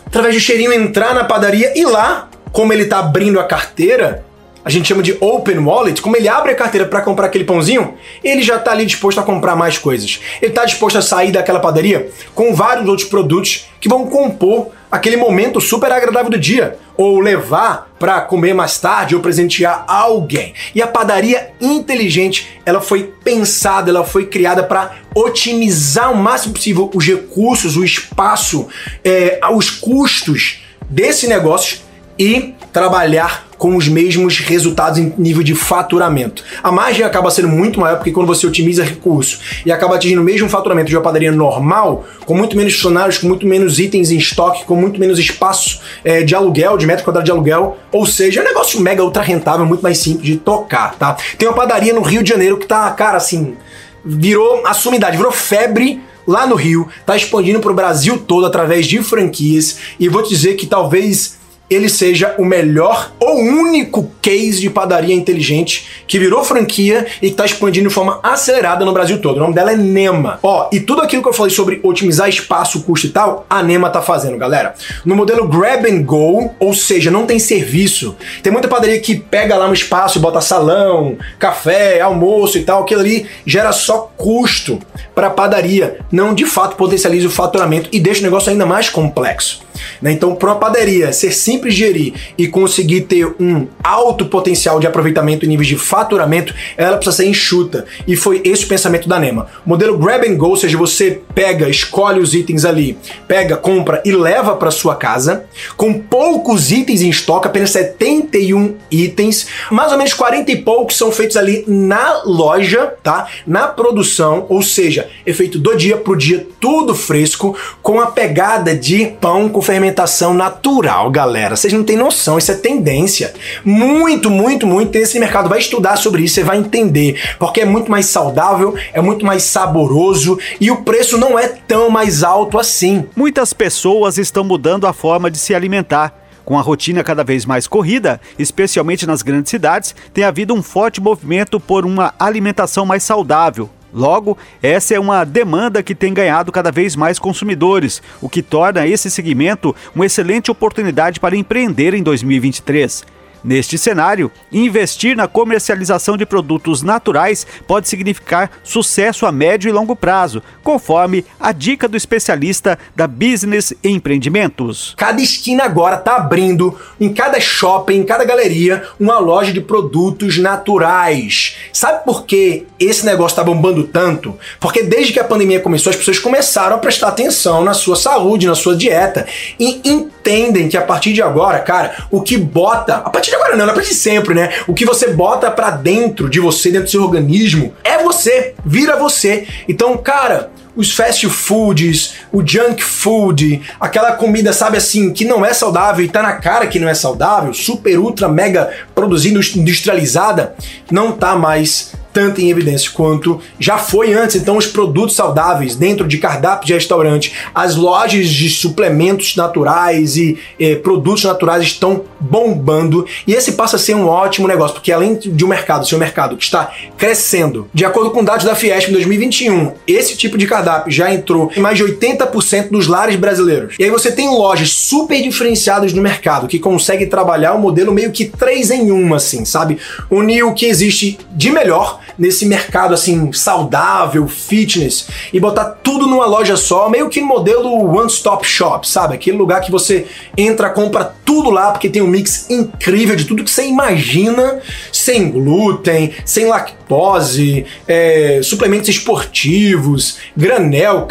através 0.05 0.35
do 0.35 0.39
cheirinho 0.39 0.71
entrar 0.71 1.13
na 1.13 1.23
padaria 1.23 1.73
e 1.75 1.83
lá 1.85 2.29
como 2.53 2.71
ele 2.71 2.83
está 2.83 2.99
abrindo 2.99 3.39
a 3.39 3.43
carteira, 3.43 4.23
a 4.63 4.69
gente 4.69 4.87
chama 4.87 5.03
de 5.03 5.17
open 5.19 5.57
wallet, 5.57 6.01
como 6.01 6.15
ele 6.15 6.29
abre 6.29 6.51
a 6.51 6.55
carteira 6.55 6.87
para 6.87 7.01
comprar 7.01 7.25
aquele 7.25 7.43
pãozinho, 7.43 7.95
ele 8.23 8.41
já 8.41 8.55
está 8.55 8.71
ali 8.71 8.85
disposto 8.85 9.19
a 9.19 9.23
comprar 9.23 9.57
mais 9.57 9.77
coisas. 9.77 10.21
Ele 10.41 10.51
está 10.51 10.63
disposto 10.63 10.97
a 10.97 11.01
sair 11.01 11.33
daquela 11.33 11.59
padaria 11.59 12.09
com 12.33 12.55
vários 12.55 12.87
outros 12.87 13.09
produtos 13.09 13.65
que 13.81 13.89
vão 13.89 14.07
compor 14.07 14.69
aquele 14.89 15.17
momento 15.17 15.59
super 15.59 15.91
agradável 15.91 16.29
do 16.29 16.37
dia, 16.37 16.77
ou 16.95 17.19
levar 17.19 17.91
para 17.97 18.21
comer 18.21 18.53
mais 18.53 18.77
tarde 18.77 19.15
ou 19.15 19.21
presentear 19.21 19.83
alguém. 19.87 20.53
E 20.75 20.81
a 20.81 20.87
padaria 20.87 21.49
inteligente, 21.59 22.61
ela 22.63 22.79
foi 22.79 23.11
pensada, 23.23 23.89
ela 23.89 24.05
foi 24.05 24.27
criada 24.27 24.63
para 24.63 24.91
otimizar 25.15 26.11
o 26.11 26.15
máximo 26.15 26.53
possível 26.53 26.91
os 26.93 27.05
recursos, 27.05 27.75
o 27.75 27.83
espaço, 27.83 28.67
é, 29.03 29.39
os 29.51 29.71
custos 29.71 30.63
desse 30.87 31.27
negócio 31.27 31.79
e 32.17 32.53
trabalhar 32.71 33.47
com 33.57 33.77
os 33.77 33.87
mesmos 33.87 34.39
resultados 34.39 34.99
em 34.99 35.13
nível 35.17 35.41
de 35.41 35.55
faturamento. 35.55 36.43
A 36.61 36.69
margem 36.69 37.05
acaba 37.05 37.31
sendo 37.31 37.47
muito 37.47 37.79
maior 37.79 37.95
porque 37.95 38.11
quando 38.11 38.27
você 38.27 38.45
otimiza 38.45 38.83
recurso 38.83 39.39
e 39.65 39.71
acaba 39.71 39.95
atingindo 39.95 40.21
o 40.21 40.23
mesmo 40.23 40.49
faturamento 40.49 40.89
de 40.89 40.97
uma 40.97 41.01
padaria 41.01 41.31
normal, 41.31 42.05
com 42.25 42.35
muito 42.35 42.57
menos 42.57 42.73
funcionários, 42.73 43.19
com 43.19 43.27
muito 43.27 43.47
menos 43.47 43.79
itens 43.79 44.11
em 44.11 44.17
estoque, 44.17 44.65
com 44.65 44.75
muito 44.75 44.99
menos 44.99 45.17
espaço 45.17 45.79
é, 46.03 46.23
de 46.23 46.35
aluguel, 46.35 46.77
de 46.77 46.85
metro 46.85 47.05
quadrado 47.05 47.25
de 47.25 47.31
aluguel, 47.31 47.77
ou 47.89 48.05
seja, 48.05 48.41
é 48.41 48.43
um 48.43 48.47
negócio 48.47 48.81
mega 48.81 49.01
ultra 49.01 49.23
rentável, 49.23 49.65
muito 49.65 49.81
mais 49.81 49.97
simples 49.97 50.25
de 50.25 50.35
tocar, 50.35 50.95
tá? 50.95 51.15
Tem 51.37 51.47
uma 51.47 51.55
padaria 51.55 51.93
no 51.93 52.01
Rio 52.01 52.21
de 52.21 52.29
Janeiro 52.29 52.57
que 52.57 52.65
tá, 52.65 52.91
cara, 52.91 53.15
assim, 53.15 53.55
virou 54.03 54.65
a 54.65 54.73
sumidade, 54.73 55.15
virou 55.15 55.31
febre 55.31 56.01
lá 56.27 56.45
no 56.45 56.55
Rio, 56.55 56.87
tá 57.05 57.15
expandindo 57.15 57.59
para 57.59 57.71
o 57.71 57.75
Brasil 57.75 58.17
todo 58.17 58.45
através 58.45 58.85
de 58.85 59.01
franquias 59.01 59.77
e 59.99 60.09
vou 60.09 60.23
te 60.23 60.29
dizer 60.29 60.55
que 60.55 60.65
talvez 60.65 61.37
ele 61.69 61.89
seja 61.89 62.35
o 62.37 62.45
melhor 62.45 63.11
ou 63.19 63.37
único 63.37 64.11
case 64.21 64.61
de 64.61 64.69
padaria 64.69 65.15
inteligente 65.15 65.87
que 66.07 66.19
virou 66.19 66.43
franquia 66.43 67.07
e 67.21 67.27
está 67.27 67.45
expandindo 67.45 67.89
de 67.89 67.93
forma 67.93 68.19
acelerada 68.21 68.85
no 68.85 68.93
Brasil 68.93 69.19
todo. 69.19 69.37
O 69.37 69.39
nome 69.39 69.53
dela 69.53 69.71
é 69.71 69.75
Nema. 69.75 70.39
Ó, 70.43 70.69
e 70.71 70.79
tudo 70.79 71.01
aquilo 71.01 71.21
que 71.21 71.29
eu 71.29 71.33
falei 71.33 71.53
sobre 71.53 71.79
otimizar 71.83 72.29
espaço, 72.29 72.83
custo 72.83 73.07
e 73.07 73.09
tal, 73.09 73.45
a 73.49 73.63
Nema 73.63 73.89
tá 73.89 74.01
fazendo, 74.01 74.37
galera. 74.37 74.75
No 75.05 75.15
modelo 75.15 75.47
Grab 75.47 75.85
and 75.89 76.03
Go, 76.03 76.51
ou 76.59 76.73
seja, 76.73 77.09
não 77.09 77.25
tem 77.25 77.39
serviço. 77.39 78.15
Tem 78.41 78.51
muita 78.51 78.67
padaria 78.67 78.99
que 78.99 79.15
pega 79.15 79.55
lá 79.55 79.67
no 79.67 79.73
espaço 79.73 80.17
e 80.17 80.21
bota 80.21 80.41
salão, 80.41 81.17
café, 81.39 82.01
almoço 82.01 82.57
e 82.57 82.63
tal, 82.63 82.83
aquilo 82.83 83.01
ali 83.01 83.25
gera 83.45 83.71
só 83.71 84.11
custo 84.15 84.79
para 85.15 85.29
padaria, 85.29 85.99
não 86.11 86.33
de 86.33 86.45
fato 86.45 86.75
potencializa 86.75 87.27
o 87.27 87.31
faturamento 87.31 87.89
e 87.91 87.99
deixa 87.99 88.21
o 88.21 88.23
negócio 88.23 88.51
ainda 88.51 88.65
mais 88.65 88.89
complexo. 88.89 89.62
Né? 90.01 90.11
Então, 90.11 90.35
para 90.35 90.49
uma 90.49 90.59
padaria 90.59 91.11
ser 91.13 91.31
simples 91.31 91.73
de 91.73 91.79
gerir 91.79 92.13
e 92.37 92.47
conseguir 92.47 93.01
ter 93.01 93.27
um 93.39 93.67
alto 93.83 94.25
potencial 94.25 94.79
de 94.79 94.87
aproveitamento 94.87 95.45
em 95.45 95.49
níveis 95.49 95.67
de 95.67 95.77
faturamento, 95.77 96.53
ela 96.77 96.97
precisa 96.97 97.17
ser 97.17 97.27
enxuta. 97.27 97.85
E 98.07 98.15
foi 98.15 98.41
esse 98.43 98.65
o 98.65 98.67
pensamento 98.67 99.07
da 99.07 99.19
Nema. 99.19 99.47
O 99.65 99.69
modelo 99.69 99.97
Grab 99.97 100.27
and 100.27 100.35
Go, 100.35 100.49
ou 100.49 100.57
seja, 100.57 100.77
você 100.77 101.21
pega, 101.33 101.69
escolhe 101.69 102.19
os 102.19 102.33
itens 102.33 102.65
ali, 102.65 102.97
pega, 103.27 103.57
compra 103.57 104.01
e 104.05 104.11
leva 104.11 104.55
para 104.55 104.71
sua 104.71 104.95
casa, 104.95 105.45
com 105.75 105.93
poucos 105.93 106.71
itens 106.71 107.01
em 107.01 107.09
estoque, 107.09 107.47
apenas 107.47 107.71
71 107.71 108.75
itens, 108.91 109.47
mais 109.71 109.91
ou 109.91 109.97
menos 109.97 110.13
40 110.13 110.51
e 110.51 110.57
poucos 110.57 110.97
são 110.97 111.11
feitos 111.11 111.37
ali 111.37 111.63
na 111.67 112.23
loja, 112.25 112.93
tá? 113.03 113.27
Na 113.45 113.67
produção, 113.67 114.45
ou 114.49 114.61
seja, 114.61 115.09
é 115.25 115.33
feito 115.33 115.59
do 115.59 115.75
dia 115.75 115.97
pro 115.97 116.15
dia, 116.15 116.47
tudo 116.59 116.95
fresco, 116.95 117.57
com 117.81 117.99
a 117.99 118.07
pegada 118.07 118.75
de 118.75 119.07
pão 119.19 119.49
com 119.49 119.61
fermentação 119.73 120.35
natural, 120.35 121.09
galera. 121.09 121.55
Vocês 121.55 121.73
não 121.73 121.83
têm 121.83 121.97
noção, 121.97 122.37
isso 122.37 122.51
é 122.51 122.55
tendência. 122.55 123.33
Muito, 123.65 124.29
muito, 124.29 124.67
muito. 124.67 124.95
Esse 124.95 125.19
mercado 125.19 125.49
vai 125.49 125.57
estudar 125.57 125.95
sobre 125.95 126.21
isso, 126.21 126.35
você 126.35 126.43
vai 126.43 126.59
entender. 126.59 127.19
Porque 127.39 127.61
é 127.61 127.65
muito 127.65 127.89
mais 127.89 128.05
saudável, 128.05 128.75
é 128.93 129.01
muito 129.01 129.25
mais 129.25 129.41
saboroso 129.41 130.37
e 130.61 130.69
o 130.69 130.83
preço 130.83 131.17
não 131.17 131.39
é 131.39 131.47
tão 131.47 131.89
mais 131.89 132.23
alto 132.23 132.59
assim. 132.59 133.05
Muitas 133.15 133.51
pessoas 133.51 134.19
estão 134.19 134.43
mudando 134.43 134.85
a 134.85 134.93
forma 134.93 135.31
de 135.31 135.39
se 135.39 135.55
alimentar. 135.55 136.19
Com 136.45 136.59
a 136.59 136.61
rotina 136.61 137.03
cada 137.03 137.23
vez 137.23 137.43
mais 137.43 137.65
corrida, 137.65 138.21
especialmente 138.37 139.07
nas 139.07 139.23
grandes 139.23 139.49
cidades, 139.49 139.95
tem 140.13 140.23
havido 140.23 140.53
um 140.53 140.61
forte 140.61 141.01
movimento 141.01 141.59
por 141.59 141.83
uma 141.83 142.13
alimentação 142.19 142.85
mais 142.85 143.01
saudável, 143.01 143.69
Logo, 143.93 144.37
essa 144.61 144.95
é 144.95 144.99
uma 144.99 145.23
demanda 145.23 145.83
que 145.83 145.93
tem 145.93 146.13
ganhado 146.13 146.51
cada 146.51 146.71
vez 146.71 146.95
mais 146.95 147.19
consumidores, 147.19 148.01
o 148.21 148.27
que 148.27 148.41
torna 148.41 148.87
esse 148.87 149.11
segmento 149.11 149.75
uma 149.95 150.05
excelente 150.05 150.49
oportunidade 150.49 151.19
para 151.19 151.35
empreender 151.35 151.93
em 151.93 152.01
2023. 152.01 153.12
Neste 153.43 153.77
cenário, 153.77 154.31
investir 154.51 155.17
na 155.17 155.27
comercialização 155.27 156.15
de 156.15 156.25
produtos 156.25 156.81
naturais 156.81 157.45
pode 157.67 157.89
significar 157.89 158.49
sucesso 158.63 159.25
a 159.25 159.31
médio 159.31 159.67
e 159.67 159.71
longo 159.71 159.95
prazo, 159.95 160.41
conforme 160.63 161.25
a 161.37 161.51
dica 161.51 161.87
do 161.87 161.97
especialista 161.97 162.79
da 162.95 163.05
Business 163.05 163.73
Empreendimentos. 163.83 164.93
Cada 164.97 165.21
esquina 165.21 165.65
agora 165.65 165.97
está 165.97 166.15
abrindo, 166.15 166.79
em 166.99 167.13
cada 167.13 167.39
shopping, 167.39 167.95
em 167.95 168.03
cada 168.05 168.23
galeria, 168.23 168.83
uma 168.97 169.19
loja 169.19 169.51
de 169.51 169.59
produtos 169.59 170.37
naturais. 170.37 171.57
Sabe 171.73 172.05
por 172.05 172.25
que 172.25 172.65
esse 172.79 173.05
negócio 173.05 173.33
está 173.33 173.43
bombando 173.43 173.83
tanto? 173.83 174.37
Porque 174.59 174.83
desde 174.83 175.11
que 175.11 175.19
a 175.19 175.23
pandemia 175.23 175.59
começou, 175.59 175.89
as 175.89 175.97
pessoas 175.97 176.17
começaram 176.17 176.77
a 176.77 176.79
prestar 176.79 177.09
atenção 177.09 177.63
na 177.63 177.73
sua 177.73 177.97
saúde, 177.97 178.47
na 178.47 178.55
sua 178.55 178.75
dieta 178.75 179.27
e 179.59 180.07
entendem 180.23 180.69
que 180.69 180.77
a 180.77 180.81
partir 180.81 181.11
de 181.11 181.21
agora, 181.21 181.59
cara, 181.59 182.05
o 182.09 182.21
que 182.21 182.37
bota, 182.37 182.95
a 182.95 183.09
partir 183.09 183.29
de 183.29 183.35
agora 183.35 183.57
não, 183.57 183.69
é 183.69 183.73
pra 183.73 183.83
de 183.83 183.93
sempre, 183.93 184.33
né? 184.33 184.53
O 184.65 184.73
que 184.73 184.85
você 184.85 185.09
bota 185.09 185.51
para 185.51 185.71
dentro 185.71 186.29
de 186.29 186.39
você, 186.39 186.71
dentro 186.71 186.85
do 186.85 186.91
seu 186.91 187.03
organismo, 187.03 187.73
é 187.83 188.01
você, 188.01 188.55
vira 188.65 188.95
você. 188.95 189.45
Então, 189.67 189.97
cara, 189.97 190.49
os 190.75 190.95
fast 190.95 191.27
foods, 191.29 192.15
o 192.31 192.41
junk 192.45 192.81
food, 192.81 193.61
aquela 193.79 194.13
comida, 194.13 194.53
sabe 194.53 194.77
assim, 194.77 195.11
que 195.11 195.25
não 195.25 195.45
é 195.45 195.53
saudável 195.53 196.03
e 196.03 196.09
tá 196.09 196.23
na 196.23 196.33
cara 196.33 196.67
que 196.67 196.79
não 196.79 196.87
é 196.87 196.93
saudável, 196.93 197.53
super, 197.53 197.99
ultra, 197.99 198.29
mega 198.29 198.71
produzida, 198.95 199.39
industrializada, 199.55 200.55
não 200.89 201.11
tá 201.11 201.35
mais 201.35 201.91
tanto 202.13 202.39
em 202.39 202.49
evidência 202.49 202.91
quanto 202.91 203.41
já 203.59 203.77
foi 203.77 204.13
antes. 204.13 204.35
Então, 204.35 204.55
os 204.55 204.67
produtos 204.67 205.15
saudáveis 205.15 205.75
dentro 205.75 206.07
de 206.07 206.17
cardápio 206.19 206.67
de 206.67 206.73
restaurante, 206.73 207.33
as 207.53 207.75
lojas 207.75 208.27
de 208.27 208.49
suplementos 208.49 209.35
naturais 209.35 210.15
e 210.15 210.37
eh, 210.59 210.75
produtos 210.75 211.23
naturais 211.23 211.63
estão 211.63 212.03
bombando. 212.19 213.05
E 213.27 213.33
esse 213.33 213.53
passa 213.53 213.75
a 213.75 213.79
ser 213.79 213.95
um 213.95 214.07
ótimo 214.07 214.47
negócio, 214.47 214.75
porque 214.75 214.91
além 214.91 215.15
de 215.17 215.43
um 215.43 215.47
mercado 215.47 215.87
ser 215.87 215.95
um 215.95 215.99
mercado 215.99 216.37
que 216.37 216.43
está 216.43 216.71
crescendo, 216.97 217.67
de 217.73 217.83
acordo 217.83 218.11
com 218.11 218.23
dados 218.23 218.45
da 218.45 218.55
Fiesp 218.55 218.89
em 218.89 218.93
2021, 218.93 219.73
esse 219.87 220.15
tipo 220.15 220.37
de 220.37 220.45
cardápio 220.45 220.91
já 220.91 221.13
entrou 221.13 221.51
em 221.55 221.59
mais 221.59 221.77
de 221.77 221.83
80% 221.83 222.69
dos 222.69 222.87
lares 222.87 223.15
brasileiros. 223.15 223.75
E 223.79 223.83
aí 223.83 223.89
você 223.89 224.11
tem 224.11 224.29
lojas 224.29 224.71
super 224.71 225.21
diferenciadas 225.21 225.93
no 225.93 226.01
mercado 226.01 226.47
que 226.47 226.59
conseguem 226.59 227.09
trabalhar 227.09 227.53
o 227.53 227.57
um 227.57 227.61
modelo 227.61 227.91
meio 227.91 228.11
que 228.11 228.25
três 228.25 228.69
em 228.69 228.91
uma, 228.91 229.17
assim, 229.17 229.45
sabe? 229.45 229.77
Unir 230.09 230.45
o 230.45 230.53
que 230.53 230.65
existe 230.65 231.17
de 231.31 231.49
melhor 231.49 232.02
nesse 232.17 232.45
mercado 232.45 232.93
assim 232.93 233.31
saudável, 233.31 234.27
fitness 234.27 235.07
e 235.31 235.39
botar 235.39 235.65
tudo 235.83 236.07
numa 236.07 236.25
loja 236.25 236.55
só, 236.55 236.89
meio 236.89 237.09
que 237.09 237.21
no 237.21 237.27
modelo 237.27 237.69
one 237.69 238.07
stop 238.07 238.45
shop, 238.45 238.87
sabe? 238.87 239.15
Aquele 239.15 239.37
lugar 239.37 239.61
que 239.61 239.71
você 239.71 240.05
entra, 240.37 240.69
compra 240.69 241.13
tudo 241.25 241.49
lá 241.49 241.71
porque 241.71 241.89
tem 241.89 242.01
um 242.01 242.07
mix 242.07 242.49
incrível 242.49 243.15
de 243.15 243.25
tudo 243.25 243.43
que 243.43 243.51
você 243.51 243.65
imagina, 243.65 244.61
sem 244.91 245.31
glúten, 245.31 246.13
sem 246.25 246.47
lactose, 246.47 247.65
é, 247.87 248.39
suplementos 248.43 248.89
esportivos, 248.89 250.17
granel, 250.35 251.07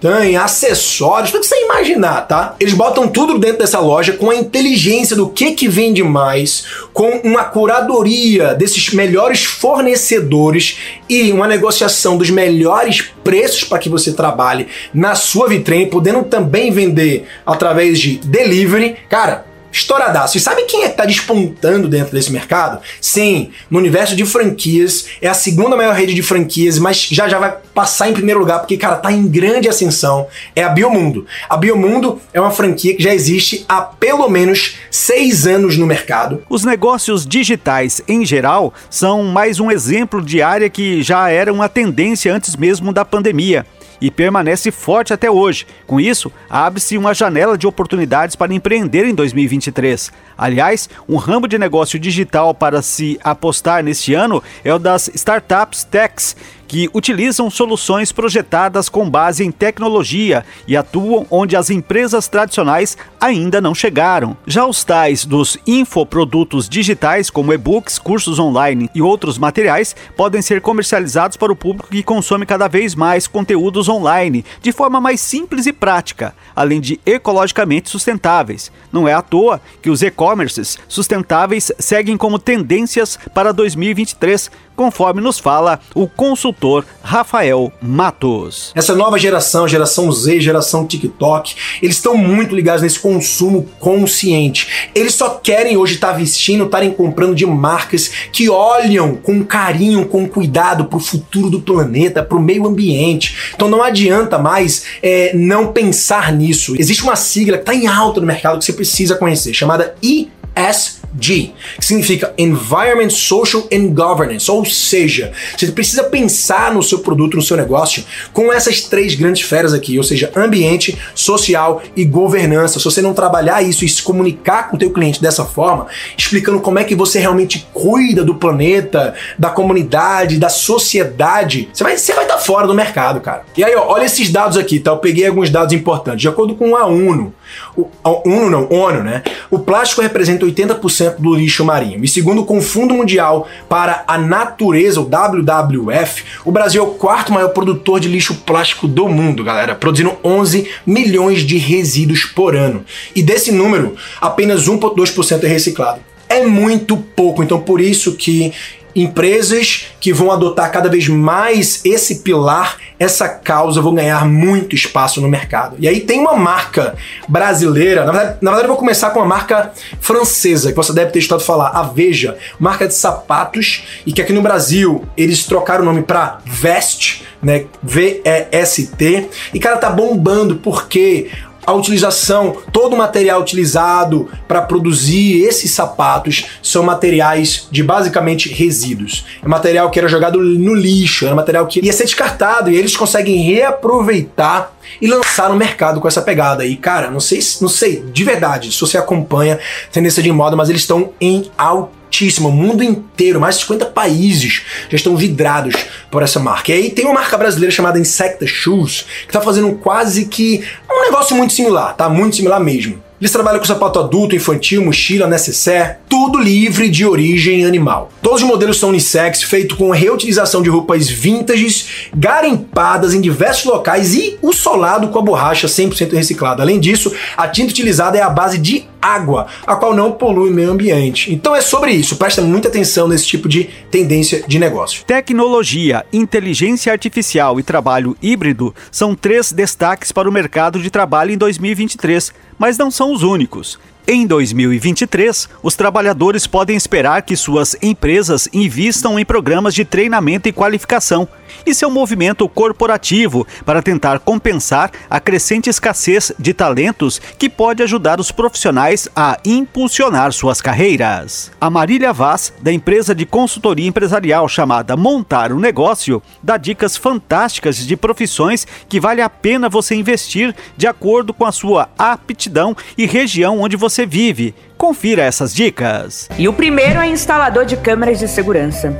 castanha, 0.00 0.42
acessórios, 0.42 1.30
tudo 1.30 1.40
que 1.40 1.46
você 1.46 1.64
imaginar, 1.64 2.22
tá? 2.22 2.54
Eles 2.58 2.74
botam 2.74 3.08
tudo 3.08 3.38
dentro 3.38 3.58
dessa 3.58 3.80
loja 3.80 4.12
com 4.12 4.30
a 4.30 4.36
inteligência 4.36 5.16
do 5.16 5.28
que 5.28 5.52
que 5.52 5.68
vende 5.68 6.02
mais, 6.02 6.64
com 6.92 7.20
uma 7.24 7.44
curadoria 7.44 8.54
desses 8.54 8.92
melhores 8.94 9.44
fornecedores 9.44 10.78
e 11.08 11.32
uma 11.32 11.46
negociação 11.46 12.16
dos 12.16 12.30
melhores 12.30 13.10
preços 13.22 13.64
para 13.64 13.78
que 13.78 13.88
você 13.88 14.12
trabalhe 14.12 14.68
na 14.94 15.14
sua 15.14 15.48
vitrine, 15.48 15.86
podendo 15.86 16.22
também 16.24 16.70
vender 16.70 17.26
através 17.44 17.98
de 17.98 18.18
delivery. 18.18 18.96
Cara, 19.08 19.47
estouradaço. 19.72 20.36
E 20.36 20.40
sabe 20.40 20.62
quem 20.62 20.84
é 20.84 20.88
que 20.88 20.96
tá 20.96 21.04
despontando 21.04 21.88
dentro 21.88 22.12
desse 22.12 22.32
mercado? 22.32 22.80
Sim, 23.00 23.50
no 23.70 23.78
universo 23.78 24.16
de 24.16 24.24
franquias, 24.24 25.06
é 25.20 25.28
a 25.28 25.34
segunda 25.34 25.76
maior 25.76 25.94
rede 25.94 26.14
de 26.14 26.22
franquias, 26.22 26.78
mas 26.78 27.06
já 27.10 27.28
já 27.28 27.38
vai 27.38 27.54
passar 27.74 28.08
em 28.08 28.12
primeiro 28.12 28.40
lugar, 28.40 28.58
porque, 28.58 28.76
cara, 28.76 28.96
tá 28.96 29.12
em 29.12 29.26
grande 29.26 29.68
ascensão, 29.68 30.26
é 30.54 30.62
a 30.62 30.68
Biomundo. 30.68 31.26
A 31.48 31.56
Biomundo 31.56 32.20
é 32.32 32.40
uma 32.40 32.50
franquia 32.50 32.94
que 32.94 33.02
já 33.02 33.14
existe 33.14 33.64
há 33.68 33.80
pelo 33.80 34.28
menos 34.28 34.76
seis 34.90 35.46
anos 35.46 35.76
no 35.76 35.86
mercado. 35.86 36.42
Os 36.48 36.64
negócios 36.64 37.26
digitais, 37.26 38.02
em 38.08 38.24
geral, 38.24 38.72
são 38.90 39.24
mais 39.24 39.60
um 39.60 39.70
exemplo 39.70 40.22
de 40.22 40.42
área 40.42 40.68
que 40.68 41.02
já 41.02 41.30
era 41.30 41.52
uma 41.52 41.68
tendência 41.68 42.34
antes 42.34 42.56
mesmo 42.56 42.92
da 42.92 43.04
pandemia 43.04 43.64
e 44.00 44.10
permanece 44.10 44.70
forte 44.70 45.12
até 45.12 45.30
hoje. 45.30 45.66
Com 45.86 46.00
isso, 46.00 46.32
abre-se 46.48 46.96
uma 46.96 47.14
janela 47.14 47.56
de 47.56 47.66
oportunidades 47.66 48.36
para 48.36 48.54
empreender 48.54 49.04
em 49.04 49.14
2023. 49.14 50.12
Aliás, 50.36 50.88
um 51.08 51.16
ramo 51.16 51.48
de 51.48 51.58
negócio 51.58 51.98
digital 51.98 52.54
para 52.54 52.82
se 52.82 53.18
apostar 53.22 53.82
neste 53.82 54.14
ano 54.14 54.42
é 54.64 54.72
o 54.72 54.78
das 54.78 55.08
startups 55.14 55.84
techs, 55.84 56.36
que 56.68 56.88
utilizam 56.92 57.48
soluções 57.48 58.12
projetadas 58.12 58.90
com 58.90 59.08
base 59.08 59.42
em 59.42 59.50
tecnologia 59.50 60.44
e 60.66 60.76
atuam 60.76 61.26
onde 61.30 61.56
as 61.56 61.70
empresas 61.70 62.28
tradicionais 62.28 62.96
ainda 63.18 63.60
não 63.60 63.74
chegaram. 63.74 64.36
Já 64.46 64.66
os 64.66 64.84
tais 64.84 65.24
dos 65.24 65.56
infoprodutos 65.66 66.68
digitais, 66.68 67.30
como 67.30 67.52
e-books, 67.52 67.98
cursos 67.98 68.38
online 68.38 68.90
e 68.94 69.00
outros 69.00 69.38
materiais, 69.38 69.96
podem 70.14 70.42
ser 70.42 70.60
comercializados 70.60 71.38
para 71.38 71.52
o 71.52 71.56
público 71.56 71.88
que 71.88 72.02
consome 72.02 72.44
cada 72.44 72.68
vez 72.68 72.94
mais 72.94 73.26
conteúdos 73.26 73.88
online 73.88 74.44
de 74.60 74.70
forma 74.70 75.00
mais 75.00 75.20
simples 75.22 75.64
e 75.66 75.72
prática, 75.72 76.34
além 76.54 76.80
de 76.80 77.00
ecologicamente 77.06 77.88
sustentáveis. 77.88 78.70
Não 78.92 79.08
é 79.08 79.14
à 79.14 79.22
toa 79.22 79.60
que 79.80 79.88
os 79.88 80.02
e-commerces 80.02 80.78
sustentáveis 80.86 81.72
seguem 81.78 82.16
como 82.16 82.38
tendências 82.38 83.18
para 83.32 83.52
2023 83.52 84.50
conforme 84.78 85.20
nos 85.20 85.40
fala 85.40 85.80
o 85.92 86.06
consultor 86.06 86.86
Rafael 87.02 87.72
Matos. 87.82 88.70
Essa 88.76 88.94
nova 88.94 89.18
geração, 89.18 89.66
geração 89.66 90.12
Z, 90.12 90.40
geração 90.40 90.86
TikTok, 90.86 91.56
eles 91.82 91.96
estão 91.96 92.16
muito 92.16 92.54
ligados 92.54 92.80
nesse 92.80 93.00
consumo 93.00 93.68
consciente. 93.80 94.88
Eles 94.94 95.16
só 95.16 95.30
querem 95.30 95.76
hoje 95.76 95.94
estar 95.94 96.12
tá 96.12 96.16
vestindo, 96.16 96.64
estarem 96.64 96.92
comprando 96.92 97.34
de 97.34 97.44
marcas 97.44 98.08
que 98.32 98.48
olham 98.48 99.16
com 99.16 99.44
carinho, 99.44 100.06
com 100.06 100.28
cuidado 100.28 100.84
para 100.84 100.96
o 100.96 101.00
futuro 101.00 101.50
do 101.50 101.60
planeta, 101.60 102.22
para 102.22 102.38
o 102.38 102.40
meio 102.40 102.64
ambiente. 102.64 103.52
Então 103.56 103.68
não 103.68 103.82
adianta 103.82 104.38
mais 104.38 104.84
é, 105.02 105.32
não 105.34 105.72
pensar 105.72 106.30
nisso. 106.30 106.76
Existe 106.78 107.02
uma 107.02 107.16
sigla 107.16 107.56
que 107.56 107.64
está 107.64 107.74
em 107.74 107.88
alta 107.88 108.20
no 108.20 108.26
mercado 108.28 108.60
que 108.60 108.64
você 108.64 108.72
precisa 108.72 109.16
conhecer, 109.16 109.52
chamada 109.52 109.96
ESG 110.00 110.97
G, 111.20 111.52
que 111.78 111.84
significa 111.84 112.32
Environment, 112.36 113.10
Social 113.10 113.66
and 113.72 113.88
Governance, 113.88 114.50
ou 114.50 114.64
seja, 114.64 115.32
você 115.56 115.68
precisa 115.72 116.04
pensar 116.04 116.72
no 116.72 116.82
seu 116.82 116.98
produto, 116.98 117.36
no 117.36 117.42
seu 117.42 117.56
negócio, 117.56 118.04
com 118.32 118.52
essas 118.52 118.82
três 118.82 119.14
grandes 119.14 119.42
esferas 119.42 119.72
aqui, 119.72 119.96
ou 119.96 120.04
seja, 120.04 120.30
ambiente, 120.36 120.98
social 121.14 121.82
e 121.96 122.04
governança. 122.04 122.78
Se 122.78 122.84
você 122.84 123.00
não 123.00 123.14
trabalhar 123.14 123.62
isso 123.62 123.84
e 123.84 123.88
se 123.88 124.02
comunicar 124.02 124.68
com 124.68 124.76
o 124.76 124.78
teu 124.78 124.90
cliente 124.90 125.20
dessa 125.20 125.44
forma, 125.44 125.86
explicando 126.16 126.60
como 126.60 126.78
é 126.78 126.84
que 126.84 126.94
você 126.94 127.18
realmente 127.18 127.66
cuida 127.72 128.24
do 128.24 128.34
planeta, 128.34 129.14
da 129.38 129.50
comunidade, 129.50 130.38
da 130.38 130.48
sociedade, 130.48 131.68
você 131.72 131.84
vai 131.84 131.96
você 131.96 132.12
vai 132.12 132.24
estar 132.24 132.38
fora 132.38 132.66
do 132.66 132.74
mercado, 132.74 133.20
cara. 133.20 133.44
E 133.56 133.64
aí, 133.64 133.74
ó, 133.74 133.86
olha 133.88 134.04
esses 134.04 134.30
dados 134.30 134.56
aqui, 134.56 134.78
tá? 134.78 134.90
Eu 134.90 134.98
peguei 134.98 135.26
alguns 135.26 135.50
dados 135.50 135.72
importantes. 135.72 136.20
De 136.20 136.28
acordo 136.28 136.54
com 136.54 136.76
a 136.76 136.86
ONU, 136.86 137.34
o, 137.76 137.88
a 138.02 138.10
ONU 138.10 138.50
não, 138.50 138.68
ONU, 138.70 139.02
né? 139.02 139.22
O 139.50 139.58
plástico 139.58 140.02
representa 140.02 140.46
80% 140.46 140.97
do 141.18 141.34
lixo 141.34 141.64
marinho. 141.64 142.04
E 142.04 142.08
segundo 142.08 142.44
o 142.48 142.60
Fundo 142.60 142.94
Mundial 142.94 143.48
para 143.68 144.04
a 144.06 144.18
Natureza, 144.18 145.00
o 145.00 145.04
WWF, 145.04 146.24
o 146.44 146.50
Brasil 146.50 146.82
é 146.82 146.86
o 146.86 146.90
quarto 146.92 147.32
maior 147.32 147.50
produtor 147.50 148.00
de 148.00 148.08
lixo 148.08 148.34
plástico 148.34 148.88
do 148.88 149.08
mundo, 149.08 149.44
galera, 149.44 149.74
produzindo 149.74 150.16
11 150.24 150.68
milhões 150.86 151.40
de 151.40 151.56
resíduos 151.58 152.24
por 152.24 152.56
ano. 152.56 152.84
E 153.14 153.22
desse 153.22 153.52
número, 153.52 153.96
apenas 154.20 154.68
1,2% 154.68 155.44
é 155.44 155.48
reciclado 155.48 156.00
é 156.28 156.44
muito 156.44 156.96
pouco. 156.96 157.42
Então, 157.42 157.60
por 157.60 157.80
isso 157.80 158.12
que 158.12 158.52
empresas 158.94 159.86
que 160.00 160.12
vão 160.12 160.30
adotar 160.30 160.70
cada 160.70 160.88
vez 160.88 161.08
mais 161.08 161.80
esse 161.84 162.16
pilar, 162.16 162.76
essa 162.98 163.28
causa, 163.28 163.80
vão 163.80 163.94
ganhar 163.94 164.26
muito 164.26 164.74
espaço 164.74 165.20
no 165.20 165.28
mercado. 165.28 165.76
E 165.78 165.86
aí 165.86 166.00
tem 166.00 166.20
uma 166.20 166.34
marca 166.34 166.96
brasileira, 167.28 168.04
na 168.04 168.12
verdade, 168.12 168.38
na 168.40 168.50
verdade 168.50 168.64
eu 168.64 168.72
vou 168.72 168.78
começar 168.78 169.10
com 169.10 169.20
uma 169.20 169.26
marca 169.26 169.72
francesa, 170.00 170.70
que 170.70 170.76
você 170.76 170.92
deve 170.92 171.10
ter 171.10 171.20
estado 171.20 171.40
falar, 171.40 171.68
a 171.68 171.82
Veja, 171.82 172.36
marca 172.58 172.86
de 172.86 172.94
sapatos, 172.94 173.84
e 174.06 174.12
que 174.12 174.20
aqui 174.20 174.32
no 174.32 174.42
Brasil 174.42 175.04
eles 175.16 175.44
trocaram 175.44 175.82
o 175.82 175.86
nome 175.86 176.02
para 176.02 176.38
Vest, 176.44 177.22
né, 177.42 177.66
V-E-S-T, 177.82 179.28
e 179.54 179.60
cara, 179.60 179.76
tá 179.76 179.90
bombando 179.90 180.56
porque 180.56 181.30
a 181.68 181.72
utilização, 181.74 182.56
todo 182.72 182.94
o 182.94 182.96
material 182.96 183.42
utilizado 183.42 184.26
para 184.48 184.62
produzir 184.62 185.42
esses 185.42 185.70
sapatos 185.70 186.46
são 186.62 186.82
materiais 186.82 187.68
de 187.70 187.82
basicamente 187.82 188.48
resíduos. 188.48 189.26
É 189.44 189.46
material 189.46 189.90
que 189.90 189.98
era 189.98 190.08
jogado 190.08 190.40
no 190.40 190.74
lixo, 190.74 191.26
era 191.26 191.34
material 191.34 191.66
que 191.66 191.84
ia 191.84 191.92
ser 191.92 192.04
descartado 192.04 192.70
e 192.70 192.76
eles 192.76 192.96
conseguem 192.96 193.42
reaproveitar 193.42 194.72
e 194.98 195.06
lançar 195.06 195.50
no 195.50 195.56
mercado 195.56 196.00
com 196.00 196.08
essa 196.08 196.22
pegada. 196.22 196.64
E 196.64 196.74
cara, 196.74 197.10
não 197.10 197.20
sei, 197.20 197.38
não 197.60 197.68
sei 197.68 198.02
de 198.02 198.24
verdade 198.24 198.72
se 198.72 198.80
você 198.80 198.96
acompanha 198.96 199.58
tendência 199.92 200.22
de 200.22 200.32
moda, 200.32 200.56
mas 200.56 200.70
eles 200.70 200.80
estão 200.80 201.10
em 201.20 201.50
alto 201.58 201.97
altíssima, 202.08 202.48
o 202.48 202.52
mundo 202.52 202.82
inteiro, 202.82 203.38
mais 203.38 203.56
de 203.56 203.62
50 203.62 203.86
países 203.86 204.62
já 204.88 204.96
estão 204.96 205.14
vidrados 205.16 205.74
por 206.10 206.22
essa 206.22 206.40
marca. 206.40 206.72
E 206.72 206.74
aí 206.74 206.90
tem 206.90 207.04
uma 207.04 207.14
marca 207.14 207.36
brasileira 207.36 207.70
chamada 207.70 207.98
Insecta 207.98 208.46
Shoes, 208.46 209.04
que 209.22 209.28
está 209.28 209.40
fazendo 209.40 209.72
quase 209.76 210.24
que 210.24 210.64
um 210.90 211.02
negócio 211.02 211.36
muito 211.36 211.52
similar, 211.52 211.94
tá? 211.94 212.08
Muito 212.08 212.36
similar 212.36 212.58
mesmo. 212.58 213.02
Eles 213.20 213.32
trabalham 213.32 213.58
com 213.58 213.64
sapato 213.64 213.98
adulto, 213.98 214.36
infantil, 214.36 214.84
mochila, 214.84 215.26
necessaire, 215.26 215.96
tudo 216.08 216.38
livre 216.38 216.88
de 216.88 217.04
origem 217.04 217.64
animal. 217.64 218.12
Todos 218.22 218.42
os 218.42 218.48
modelos 218.48 218.78
são 218.78 218.90
unissex, 218.90 219.42
feito 219.42 219.76
com 219.76 219.90
reutilização 219.90 220.62
de 220.62 220.70
roupas 220.70 221.10
vintages, 221.10 222.08
garimpadas 222.14 223.14
em 223.14 223.20
diversos 223.20 223.64
locais 223.64 224.14
e 224.14 224.38
o 224.40 224.52
solado 224.52 225.08
com 225.08 225.18
a 225.18 225.22
borracha 225.22 225.66
100% 225.66 226.12
reciclada. 226.12 226.62
Além 226.62 226.78
disso, 226.78 227.12
a 227.36 227.48
tinta 227.48 227.70
utilizada 227.70 228.16
é 228.16 228.22
a 228.22 228.30
base 228.30 228.56
de 228.56 228.86
água, 229.00 229.46
a 229.66 229.76
qual 229.76 229.94
não 229.94 230.12
polui 230.12 230.50
o 230.50 230.54
meio 230.54 230.70
ambiente. 230.70 231.32
Então 231.32 231.54
é 231.54 231.60
sobre 231.60 231.92
isso, 231.92 232.16
presta 232.16 232.42
muita 232.42 232.68
atenção 232.68 233.08
nesse 233.08 233.26
tipo 233.26 233.48
de 233.48 233.64
tendência 233.90 234.44
de 234.46 234.58
negócio. 234.58 235.04
Tecnologia, 235.04 236.04
inteligência 236.12 236.92
artificial 236.92 237.58
e 237.58 237.62
trabalho 237.62 238.16
híbrido 238.22 238.74
são 238.90 239.14
três 239.14 239.52
destaques 239.52 240.12
para 240.12 240.28
o 240.28 240.32
mercado 240.32 240.80
de 240.80 240.90
trabalho 240.90 241.32
em 241.32 241.38
2023, 241.38 242.32
mas 242.58 242.76
não 242.76 242.90
são 242.90 243.12
os 243.12 243.22
únicos. 243.22 243.78
Em 244.10 244.26
2023, 244.26 245.50
os 245.62 245.76
trabalhadores 245.76 246.46
podem 246.46 246.74
esperar 246.74 247.20
que 247.20 247.36
suas 247.36 247.76
empresas 247.82 248.48
invistam 248.54 249.18
em 249.18 249.24
programas 249.24 249.74
de 249.74 249.84
treinamento 249.84 250.48
e 250.48 250.52
qualificação. 250.52 251.28
Isso 251.66 251.84
é 251.84 251.88
um 251.88 251.90
movimento 251.90 252.48
corporativo 252.48 253.46
para 253.66 253.82
tentar 253.82 254.18
compensar 254.20 254.90
a 255.10 255.20
crescente 255.20 255.68
escassez 255.68 256.32
de 256.38 256.54
talentos 256.54 257.20
que 257.38 257.50
pode 257.50 257.82
ajudar 257.82 258.18
os 258.18 258.30
profissionais 258.30 259.08
a 259.14 259.38
impulsionar 259.44 260.32
suas 260.32 260.62
carreiras. 260.62 261.50
A 261.60 261.68
Marília 261.68 262.10
Vaz, 262.10 262.50
da 262.62 262.72
empresa 262.72 263.14
de 263.14 263.26
consultoria 263.26 263.86
empresarial 263.86 264.48
chamada 264.48 264.96
Montar 264.96 265.52
um 265.52 265.60
Negócio, 265.60 266.22
dá 266.42 266.56
dicas 266.56 266.96
fantásticas 266.96 267.76
de 267.76 267.96
profissões 267.96 268.66
que 268.88 269.00
vale 269.00 269.20
a 269.20 269.28
pena 269.28 269.68
você 269.68 269.94
investir 269.94 270.54
de 270.78 270.86
acordo 270.86 271.34
com 271.34 271.44
a 271.44 271.52
sua 271.52 271.90
aptidão 271.98 272.74
e 272.96 273.04
região 273.04 273.60
onde 273.60 273.76
você 273.98 274.06
vive. 274.06 274.54
Confira 274.76 275.22
essas 275.22 275.52
dicas. 275.52 276.28
E 276.38 276.46
o 276.46 276.52
primeiro 276.52 277.00
é 277.00 277.08
instalador 277.08 277.64
de 277.64 277.76
câmeras 277.76 278.20
de 278.20 278.28
segurança. 278.28 278.96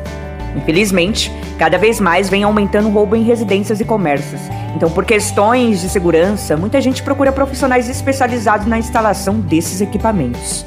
Infelizmente, 0.57 1.31
cada 1.57 1.79
vez 1.79 2.01
mais 2.01 2.29
vem 2.29 2.43
aumentando 2.43 2.89
o 2.89 2.91
roubo 2.91 3.15
em 3.15 3.23
residências 3.23 3.81
e 3.81 3.85
comércios. 3.85 4.41
Então, 4.75 4.91
por 4.91 5.05
questões 5.05 5.81
de 5.81 5.89
segurança, 5.89 6.57
muita 6.57 6.81
gente 6.81 7.01
procura 7.03 7.31
profissionais 7.31 7.89
especializados 7.89 8.67
na 8.67 8.79
instalação 8.79 9.39
desses 9.39 9.81
equipamentos. 9.81 10.67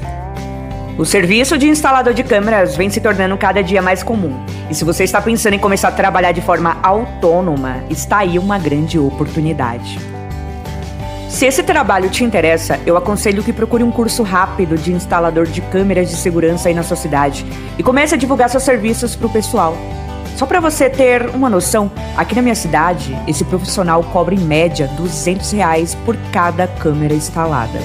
O 0.96 1.04
serviço 1.04 1.58
de 1.58 1.68
instalador 1.68 2.14
de 2.14 2.22
câmeras 2.22 2.74
vem 2.74 2.88
se 2.88 3.00
tornando 3.00 3.36
cada 3.36 3.62
dia 3.62 3.82
mais 3.82 4.02
comum. 4.02 4.34
E 4.70 4.74
se 4.74 4.84
você 4.84 5.04
está 5.04 5.20
pensando 5.20 5.54
em 5.54 5.58
começar 5.58 5.88
a 5.88 5.92
trabalhar 5.92 6.32
de 6.32 6.40
forma 6.40 6.78
autônoma, 6.82 7.84
está 7.90 8.18
aí 8.18 8.38
uma 8.38 8.58
grande 8.58 8.98
oportunidade. 8.98 9.98
Se 11.32 11.46
esse 11.46 11.62
trabalho 11.62 12.10
te 12.10 12.22
interessa, 12.22 12.78
eu 12.84 12.94
aconselho 12.94 13.42
que 13.42 13.54
procure 13.54 13.82
um 13.82 13.90
curso 13.90 14.22
rápido 14.22 14.76
de 14.76 14.92
instalador 14.92 15.46
de 15.46 15.62
câmeras 15.62 16.10
de 16.10 16.14
segurança 16.14 16.68
aí 16.68 16.74
na 16.74 16.82
sua 16.82 16.96
cidade 16.96 17.46
e 17.78 17.82
comece 17.82 18.14
a 18.14 18.18
divulgar 18.18 18.50
seus 18.50 18.62
serviços 18.62 19.16
para 19.16 19.26
o 19.26 19.30
pessoal. 19.30 19.74
Só 20.36 20.44
para 20.44 20.60
você 20.60 20.90
ter 20.90 21.30
uma 21.30 21.48
noção, 21.48 21.90
aqui 22.18 22.34
na 22.34 22.42
minha 22.42 22.54
cidade, 22.54 23.18
esse 23.26 23.44
profissional 23.46 24.04
cobra 24.04 24.34
em 24.34 24.40
média 24.40 24.86
200 24.88 25.52
reais 25.52 25.94
por 26.04 26.18
cada 26.30 26.66
câmera 26.66 27.14
instalada. 27.14 27.80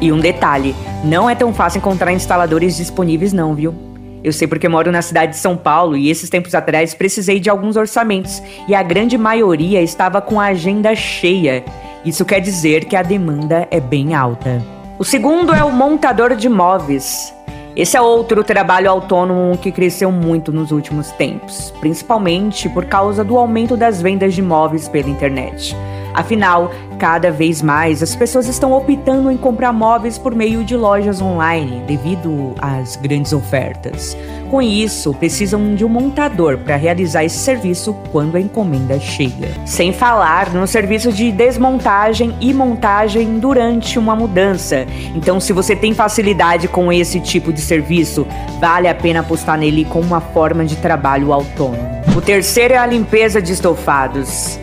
E 0.00 0.10
um 0.10 0.18
detalhe, 0.18 0.74
não 1.04 1.28
é 1.28 1.34
tão 1.34 1.52
fácil 1.52 1.78
encontrar 1.78 2.12
instaladores 2.12 2.78
disponíveis 2.78 3.34
não, 3.34 3.54
viu? 3.54 3.89
Eu 4.22 4.32
sei 4.32 4.46
porque 4.46 4.68
moro 4.68 4.92
na 4.92 5.00
cidade 5.00 5.32
de 5.32 5.38
São 5.38 5.56
Paulo 5.56 5.96
e 5.96 6.10
esses 6.10 6.28
tempos 6.28 6.54
atrás 6.54 6.92
precisei 6.94 7.40
de 7.40 7.48
alguns 7.48 7.76
orçamentos 7.76 8.42
e 8.68 8.74
a 8.74 8.82
grande 8.82 9.16
maioria 9.16 9.80
estava 9.80 10.20
com 10.20 10.38
a 10.38 10.46
agenda 10.46 10.94
cheia. 10.94 11.64
Isso 12.04 12.24
quer 12.24 12.40
dizer 12.40 12.84
que 12.84 12.96
a 12.96 13.02
demanda 13.02 13.66
é 13.70 13.80
bem 13.80 14.14
alta. 14.14 14.62
O 14.98 15.04
segundo 15.04 15.54
é 15.54 15.64
o 15.64 15.72
montador 15.72 16.36
de 16.36 16.48
móveis. 16.48 17.34
Esse 17.74 17.96
é 17.96 18.00
outro 18.00 18.44
trabalho 18.44 18.90
autônomo 18.90 19.56
que 19.56 19.72
cresceu 19.72 20.12
muito 20.12 20.52
nos 20.52 20.70
últimos 20.70 21.10
tempos, 21.12 21.72
principalmente 21.80 22.68
por 22.68 22.84
causa 22.84 23.24
do 23.24 23.38
aumento 23.38 23.76
das 23.76 24.02
vendas 24.02 24.34
de 24.34 24.42
móveis 24.42 24.88
pela 24.88 25.08
internet. 25.08 25.74
Afinal, 26.14 26.70
cada 26.98 27.30
vez 27.30 27.62
mais 27.62 28.02
as 28.02 28.14
pessoas 28.14 28.46
estão 28.46 28.72
optando 28.72 29.30
em 29.30 29.36
comprar 29.36 29.72
móveis 29.72 30.18
por 30.18 30.34
meio 30.34 30.64
de 30.64 30.76
lojas 30.76 31.20
online 31.20 31.82
devido 31.86 32.54
às 32.60 32.96
grandes 32.96 33.32
ofertas. 33.32 34.16
Com 34.50 34.60
isso, 34.60 35.14
precisam 35.14 35.74
de 35.74 35.84
um 35.84 35.88
montador 35.88 36.58
para 36.58 36.74
realizar 36.74 37.24
esse 37.24 37.38
serviço 37.38 37.94
quando 38.10 38.36
a 38.36 38.40
encomenda 38.40 38.98
chega. 38.98 39.48
Sem 39.64 39.92
falar 39.92 40.52
no 40.52 40.66
serviço 40.66 41.12
de 41.12 41.30
desmontagem 41.30 42.34
e 42.40 42.52
montagem 42.52 43.38
durante 43.38 43.98
uma 43.98 44.16
mudança. 44.16 44.86
Então, 45.14 45.38
se 45.38 45.52
você 45.52 45.76
tem 45.76 45.94
facilidade 45.94 46.66
com 46.66 46.92
esse 46.92 47.20
tipo 47.20 47.52
de 47.52 47.60
serviço, 47.60 48.26
vale 48.58 48.88
a 48.88 48.94
pena 48.94 49.20
apostar 49.20 49.56
nele 49.56 49.84
como 49.84 50.04
uma 50.04 50.20
forma 50.20 50.64
de 50.64 50.76
trabalho 50.76 51.32
autônomo. 51.32 51.88
O 52.16 52.20
terceiro 52.20 52.74
é 52.74 52.76
a 52.76 52.86
limpeza 52.86 53.40
de 53.40 53.52
estofados. 53.52 54.58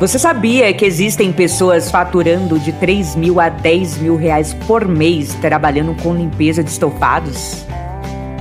Você 0.00 0.18
sabia 0.18 0.74
que 0.74 0.84
existem 0.84 1.32
pessoas 1.32 1.88
faturando 1.88 2.58
de 2.58 2.72
3 2.72 3.14
mil 3.14 3.38
a 3.38 3.48
10 3.48 3.98
mil 3.98 4.16
reais 4.16 4.52
por 4.66 4.88
mês 4.88 5.34
trabalhando 5.34 5.94
com 6.02 6.12
limpeza 6.12 6.64
de 6.64 6.70
estofados? 6.70 7.64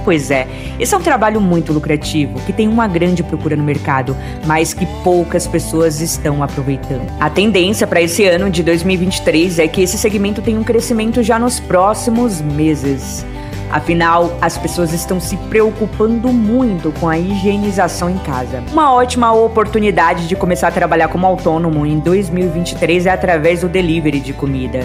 Pois 0.03 0.31
é, 0.31 0.47
esse 0.79 0.95
é 0.95 0.97
um 0.97 1.01
trabalho 1.01 1.39
muito 1.39 1.71
lucrativo, 1.71 2.39
que 2.41 2.51
tem 2.51 2.67
uma 2.67 2.87
grande 2.87 3.21
procura 3.23 3.55
no 3.55 3.63
mercado, 3.63 4.17
mas 4.45 4.73
que 4.73 4.85
poucas 5.03 5.45
pessoas 5.45 6.01
estão 6.01 6.41
aproveitando. 6.41 7.07
A 7.19 7.29
tendência 7.29 7.85
para 7.85 8.01
esse 8.01 8.25
ano 8.25 8.49
de 8.49 8.63
2023 8.63 9.59
é 9.59 9.67
que 9.67 9.81
esse 9.81 9.97
segmento 9.97 10.41
tenha 10.41 10.59
um 10.59 10.63
crescimento 10.63 11.21
já 11.21 11.37
nos 11.37 11.59
próximos 11.59 12.41
meses. 12.41 13.23
Afinal, 13.73 14.37
as 14.39 14.55
pessoas 14.55 14.93
estão 14.93 15.19
se 15.19 15.35
preocupando 15.35 16.31
muito 16.31 16.91
com 16.99 17.09
a 17.09 17.17
higienização 17.17 18.07
em 18.07 18.19
casa. 18.19 18.63
Uma 18.71 18.93
ótima 18.93 19.33
oportunidade 19.33 20.27
de 20.27 20.35
começar 20.35 20.67
a 20.67 20.71
trabalhar 20.71 21.07
como 21.07 21.25
autônomo 21.25 21.83
em 21.83 21.97
2023 21.97 23.07
é 23.07 23.09
através 23.09 23.61
do 23.61 23.67
delivery 23.67 24.19
de 24.19 24.31
comida. 24.31 24.81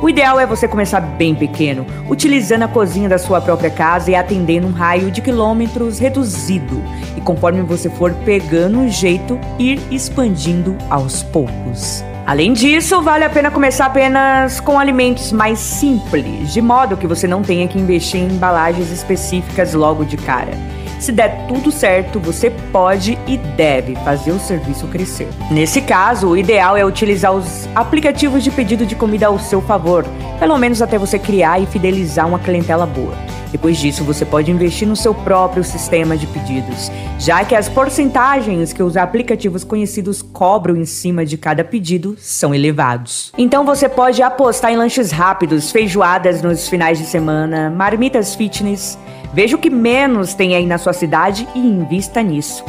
O 0.00 0.08
ideal 0.08 0.40
é 0.40 0.46
você 0.46 0.66
começar 0.66 1.00
bem 1.00 1.34
pequeno, 1.34 1.84
utilizando 2.08 2.62
a 2.62 2.68
cozinha 2.68 3.10
da 3.10 3.18
sua 3.18 3.42
própria 3.42 3.68
casa 3.68 4.10
e 4.10 4.14
atendendo 4.14 4.68
um 4.68 4.72
raio 4.72 5.10
de 5.10 5.20
quilômetros 5.20 5.98
reduzido. 5.98 6.82
E 7.18 7.20
conforme 7.20 7.60
você 7.60 7.90
for 7.90 8.14
pegando 8.24 8.80
o 8.80 8.88
jeito, 8.88 9.38
ir 9.58 9.78
expandindo 9.90 10.78
aos 10.88 11.22
poucos. 11.22 12.02
Além 12.30 12.52
disso, 12.52 13.02
vale 13.02 13.24
a 13.24 13.28
pena 13.28 13.50
começar 13.50 13.86
apenas 13.86 14.60
com 14.60 14.78
alimentos 14.78 15.32
mais 15.32 15.58
simples, 15.58 16.52
de 16.52 16.62
modo 16.62 16.96
que 16.96 17.04
você 17.04 17.26
não 17.26 17.42
tenha 17.42 17.66
que 17.66 17.76
investir 17.76 18.20
em 18.20 18.28
embalagens 18.28 18.88
específicas 18.92 19.74
logo 19.74 20.04
de 20.04 20.16
cara. 20.16 20.52
Se 21.00 21.12
der 21.12 21.46
tudo 21.48 21.72
certo, 21.72 22.20
você 22.20 22.50
pode 22.70 23.18
e 23.26 23.38
deve 23.38 23.96
fazer 24.04 24.32
o 24.32 24.38
serviço 24.38 24.86
crescer. 24.88 25.28
Nesse 25.50 25.80
caso, 25.80 26.28
o 26.28 26.36
ideal 26.36 26.76
é 26.76 26.84
utilizar 26.84 27.32
os 27.32 27.66
aplicativos 27.74 28.44
de 28.44 28.50
pedido 28.50 28.84
de 28.84 28.94
comida 28.94 29.26
ao 29.26 29.38
seu 29.38 29.62
favor, 29.62 30.04
pelo 30.38 30.58
menos 30.58 30.82
até 30.82 30.98
você 30.98 31.18
criar 31.18 31.58
e 31.58 31.64
fidelizar 31.64 32.28
uma 32.28 32.38
clientela 32.38 32.84
boa. 32.84 33.14
Depois 33.50 33.78
disso, 33.78 34.04
você 34.04 34.26
pode 34.26 34.50
investir 34.50 34.86
no 34.86 34.94
seu 34.94 35.14
próprio 35.14 35.64
sistema 35.64 36.18
de 36.18 36.26
pedidos, 36.26 36.92
já 37.18 37.44
que 37.44 37.54
as 37.54 37.68
porcentagens 37.68 38.72
que 38.72 38.82
os 38.82 38.96
aplicativos 38.96 39.64
conhecidos 39.64 40.20
cobram 40.20 40.76
em 40.76 40.84
cima 40.84 41.24
de 41.24 41.38
cada 41.38 41.64
pedido 41.64 42.14
são 42.18 42.54
elevados. 42.54 43.32
Então 43.38 43.64
você 43.64 43.88
pode 43.88 44.22
apostar 44.22 44.70
em 44.70 44.76
lanches 44.76 45.10
rápidos, 45.10 45.72
feijoadas 45.72 46.42
nos 46.42 46.68
finais 46.68 46.98
de 46.98 47.06
semana, 47.06 47.70
marmitas 47.70 48.34
fitness. 48.34 48.98
Veja 49.32 49.56
o 49.56 49.58
que 49.58 49.70
menos 49.70 50.34
tem 50.34 50.54
aí 50.54 50.66
na 50.66 50.78
sua 50.78 50.92
cidade 50.92 51.48
e 51.54 51.58
invista 51.58 52.22
nisso. 52.22 52.64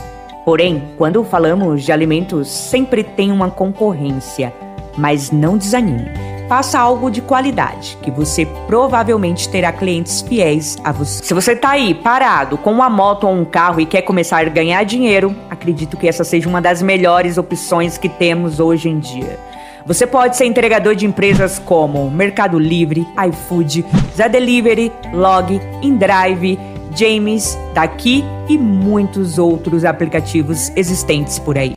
Porém, 0.45 0.83
quando 0.97 1.23
falamos 1.23 1.83
de 1.83 1.91
alimentos, 1.91 2.47
sempre 2.47 3.03
tem 3.03 3.31
uma 3.31 3.49
concorrência, 3.49 4.53
mas 4.97 5.31
não 5.31 5.57
desanime 5.57 6.31
faça 6.51 6.77
algo 6.77 7.09
de 7.09 7.21
qualidade, 7.21 7.97
que 8.01 8.11
você 8.11 8.45
provavelmente 8.67 9.47
terá 9.47 9.71
clientes 9.71 10.21
fiéis 10.21 10.77
a 10.83 10.91
você. 10.91 11.23
Se 11.23 11.33
você 11.33 11.53
está 11.53 11.69
aí 11.69 11.93
parado 11.93 12.57
com 12.57 12.73
uma 12.73 12.89
moto 12.89 13.25
ou 13.25 13.33
um 13.33 13.45
carro 13.45 13.79
e 13.79 13.85
quer 13.85 14.01
começar 14.01 14.45
a 14.45 14.49
ganhar 14.49 14.83
dinheiro, 14.83 15.33
acredito 15.49 15.95
que 15.95 16.09
essa 16.09 16.25
seja 16.25 16.49
uma 16.49 16.61
das 16.61 16.81
melhores 16.81 17.37
opções 17.37 17.97
que 17.97 18.09
temos 18.09 18.59
hoje 18.59 18.89
em 18.89 18.99
dia. 18.99 19.39
Você 19.85 20.05
pode 20.05 20.37
ser 20.37 20.45
entregador 20.45 20.95
de 20.95 21.05
empresas 21.05 21.59
como 21.59 22.09
Mercado 22.09 22.59
Livre, 22.59 23.07
iFood, 23.29 23.85
Zé 24.15 24.29
Delivery, 24.29 24.91
Log, 25.13 25.59
InDrive, 25.81 26.59
James, 26.95 27.57
Daqui 27.73 28.23
e 28.47 28.57
muitos 28.57 29.37
outros 29.37 29.83
aplicativos 29.83 30.71
existentes 30.75 31.39
por 31.39 31.57
aí. 31.57 31.73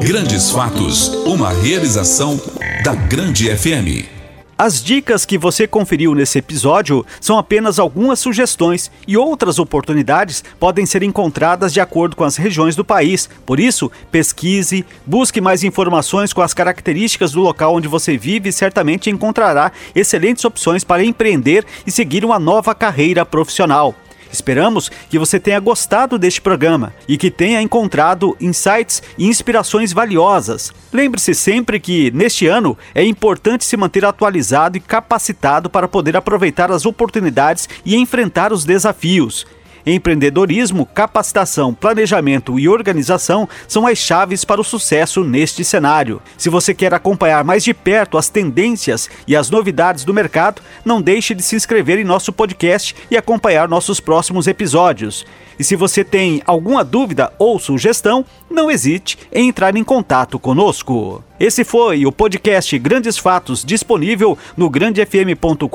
Grandes 0.00 0.50
Fatos, 0.50 1.08
uma 1.26 1.50
realização 1.50 2.40
da 2.82 2.94
Grande 2.94 3.54
FM. 3.54 4.15
As 4.58 4.82
dicas 4.82 5.26
que 5.26 5.36
você 5.36 5.66
conferiu 5.66 6.14
nesse 6.14 6.38
episódio 6.38 7.04
são 7.20 7.36
apenas 7.36 7.78
algumas 7.78 8.18
sugestões 8.18 8.90
e 9.06 9.14
outras 9.14 9.58
oportunidades 9.58 10.42
podem 10.58 10.86
ser 10.86 11.02
encontradas 11.02 11.74
de 11.74 11.80
acordo 11.80 12.16
com 12.16 12.24
as 12.24 12.36
regiões 12.36 12.74
do 12.74 12.82
país. 12.82 13.28
Por 13.44 13.60
isso, 13.60 13.92
pesquise, 14.10 14.86
busque 15.04 15.42
mais 15.42 15.62
informações 15.62 16.32
com 16.32 16.40
as 16.40 16.54
características 16.54 17.32
do 17.32 17.42
local 17.42 17.74
onde 17.74 17.86
você 17.86 18.16
vive 18.16 18.48
e 18.48 18.52
certamente 18.52 19.10
encontrará 19.10 19.70
excelentes 19.94 20.42
opções 20.42 20.82
para 20.82 21.04
empreender 21.04 21.66
e 21.86 21.90
seguir 21.90 22.24
uma 22.24 22.38
nova 22.38 22.74
carreira 22.74 23.26
profissional. 23.26 23.94
Esperamos 24.32 24.90
que 25.10 25.18
você 25.18 25.38
tenha 25.38 25.60
gostado 25.60 26.18
deste 26.18 26.40
programa 26.40 26.92
e 27.08 27.16
que 27.16 27.30
tenha 27.30 27.60
encontrado 27.62 28.36
insights 28.40 29.02
e 29.18 29.26
inspirações 29.26 29.92
valiosas. 29.92 30.72
Lembre-se 30.92 31.34
sempre 31.34 31.80
que, 31.80 32.10
neste 32.12 32.46
ano, 32.46 32.76
é 32.94 33.04
importante 33.04 33.64
se 33.64 33.76
manter 33.76 34.04
atualizado 34.04 34.76
e 34.76 34.80
capacitado 34.80 35.68
para 35.70 35.88
poder 35.88 36.16
aproveitar 36.16 36.70
as 36.70 36.86
oportunidades 36.86 37.68
e 37.84 37.96
enfrentar 37.96 38.52
os 38.52 38.64
desafios. 38.64 39.46
Empreendedorismo, 39.86 40.84
capacitação, 40.84 41.72
planejamento 41.72 42.58
e 42.58 42.68
organização 42.68 43.48
são 43.68 43.86
as 43.86 43.96
chaves 43.96 44.44
para 44.44 44.60
o 44.60 44.64
sucesso 44.64 45.22
neste 45.22 45.64
cenário. 45.64 46.20
Se 46.36 46.48
você 46.48 46.74
quer 46.74 46.92
acompanhar 46.92 47.44
mais 47.44 47.62
de 47.62 47.72
perto 47.72 48.18
as 48.18 48.28
tendências 48.28 49.08
e 49.28 49.36
as 49.36 49.48
novidades 49.48 50.04
do 50.04 50.12
mercado, 50.12 50.60
não 50.84 51.00
deixe 51.00 51.36
de 51.36 51.42
se 51.42 51.54
inscrever 51.54 52.00
em 52.00 52.04
nosso 52.04 52.32
podcast 52.32 52.96
e 53.08 53.16
acompanhar 53.16 53.68
nossos 53.68 54.00
próximos 54.00 54.48
episódios. 54.48 55.24
E 55.56 55.62
se 55.62 55.76
você 55.76 56.02
tem 56.02 56.42
alguma 56.44 56.82
dúvida 56.82 57.32
ou 57.38 57.56
sugestão, 57.60 58.24
não 58.50 58.68
hesite 58.68 59.16
em 59.32 59.48
entrar 59.48 59.76
em 59.76 59.84
contato 59.84 60.36
conosco. 60.36 61.22
Esse 61.38 61.64
foi 61.64 62.06
o 62.06 62.12
podcast 62.12 62.78
Grandes 62.78 63.18
Fatos, 63.18 63.62
disponível 63.62 64.38
no 64.56 64.70
grandefm.com.br 64.70 65.66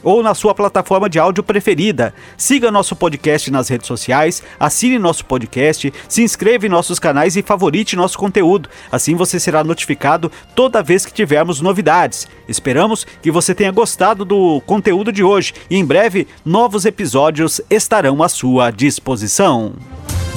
ou 0.00 0.22
na 0.22 0.32
sua 0.32 0.54
plataforma 0.54 1.10
de 1.10 1.18
áudio 1.18 1.42
preferida. 1.42 2.14
Siga 2.36 2.70
nosso 2.70 2.94
podcast 2.94 3.50
nas 3.50 3.68
redes 3.68 3.88
sociais, 3.88 4.44
assine 4.58 4.96
nosso 4.96 5.24
podcast, 5.24 5.92
se 6.08 6.22
inscreva 6.22 6.66
em 6.66 6.68
nossos 6.68 7.00
canais 7.00 7.36
e 7.36 7.42
favorite 7.42 7.96
nosso 7.96 8.16
conteúdo. 8.16 8.68
Assim 8.92 9.16
você 9.16 9.40
será 9.40 9.64
notificado 9.64 10.30
toda 10.54 10.84
vez 10.84 11.04
que 11.04 11.12
tivermos 11.12 11.60
novidades. 11.60 12.28
Esperamos 12.48 13.04
que 13.20 13.32
você 13.32 13.56
tenha 13.56 13.72
gostado 13.72 14.24
do 14.24 14.60
conteúdo 14.60 15.10
de 15.10 15.24
hoje 15.24 15.52
e 15.68 15.76
em 15.76 15.84
breve 15.84 16.28
novos 16.44 16.84
episódios 16.84 17.60
estarão 17.68 18.22
à 18.22 18.28
sua 18.28 18.70
disposição. 18.70 19.72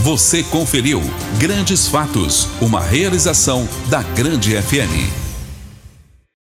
Você 0.04 0.44
conferiu 0.44 1.02
Grandes 1.40 1.88
Fatos, 1.88 2.48
uma 2.62 2.80
realização 2.80 3.68
da 3.90 4.04
Grande 4.04 4.56
FM. 4.62 5.27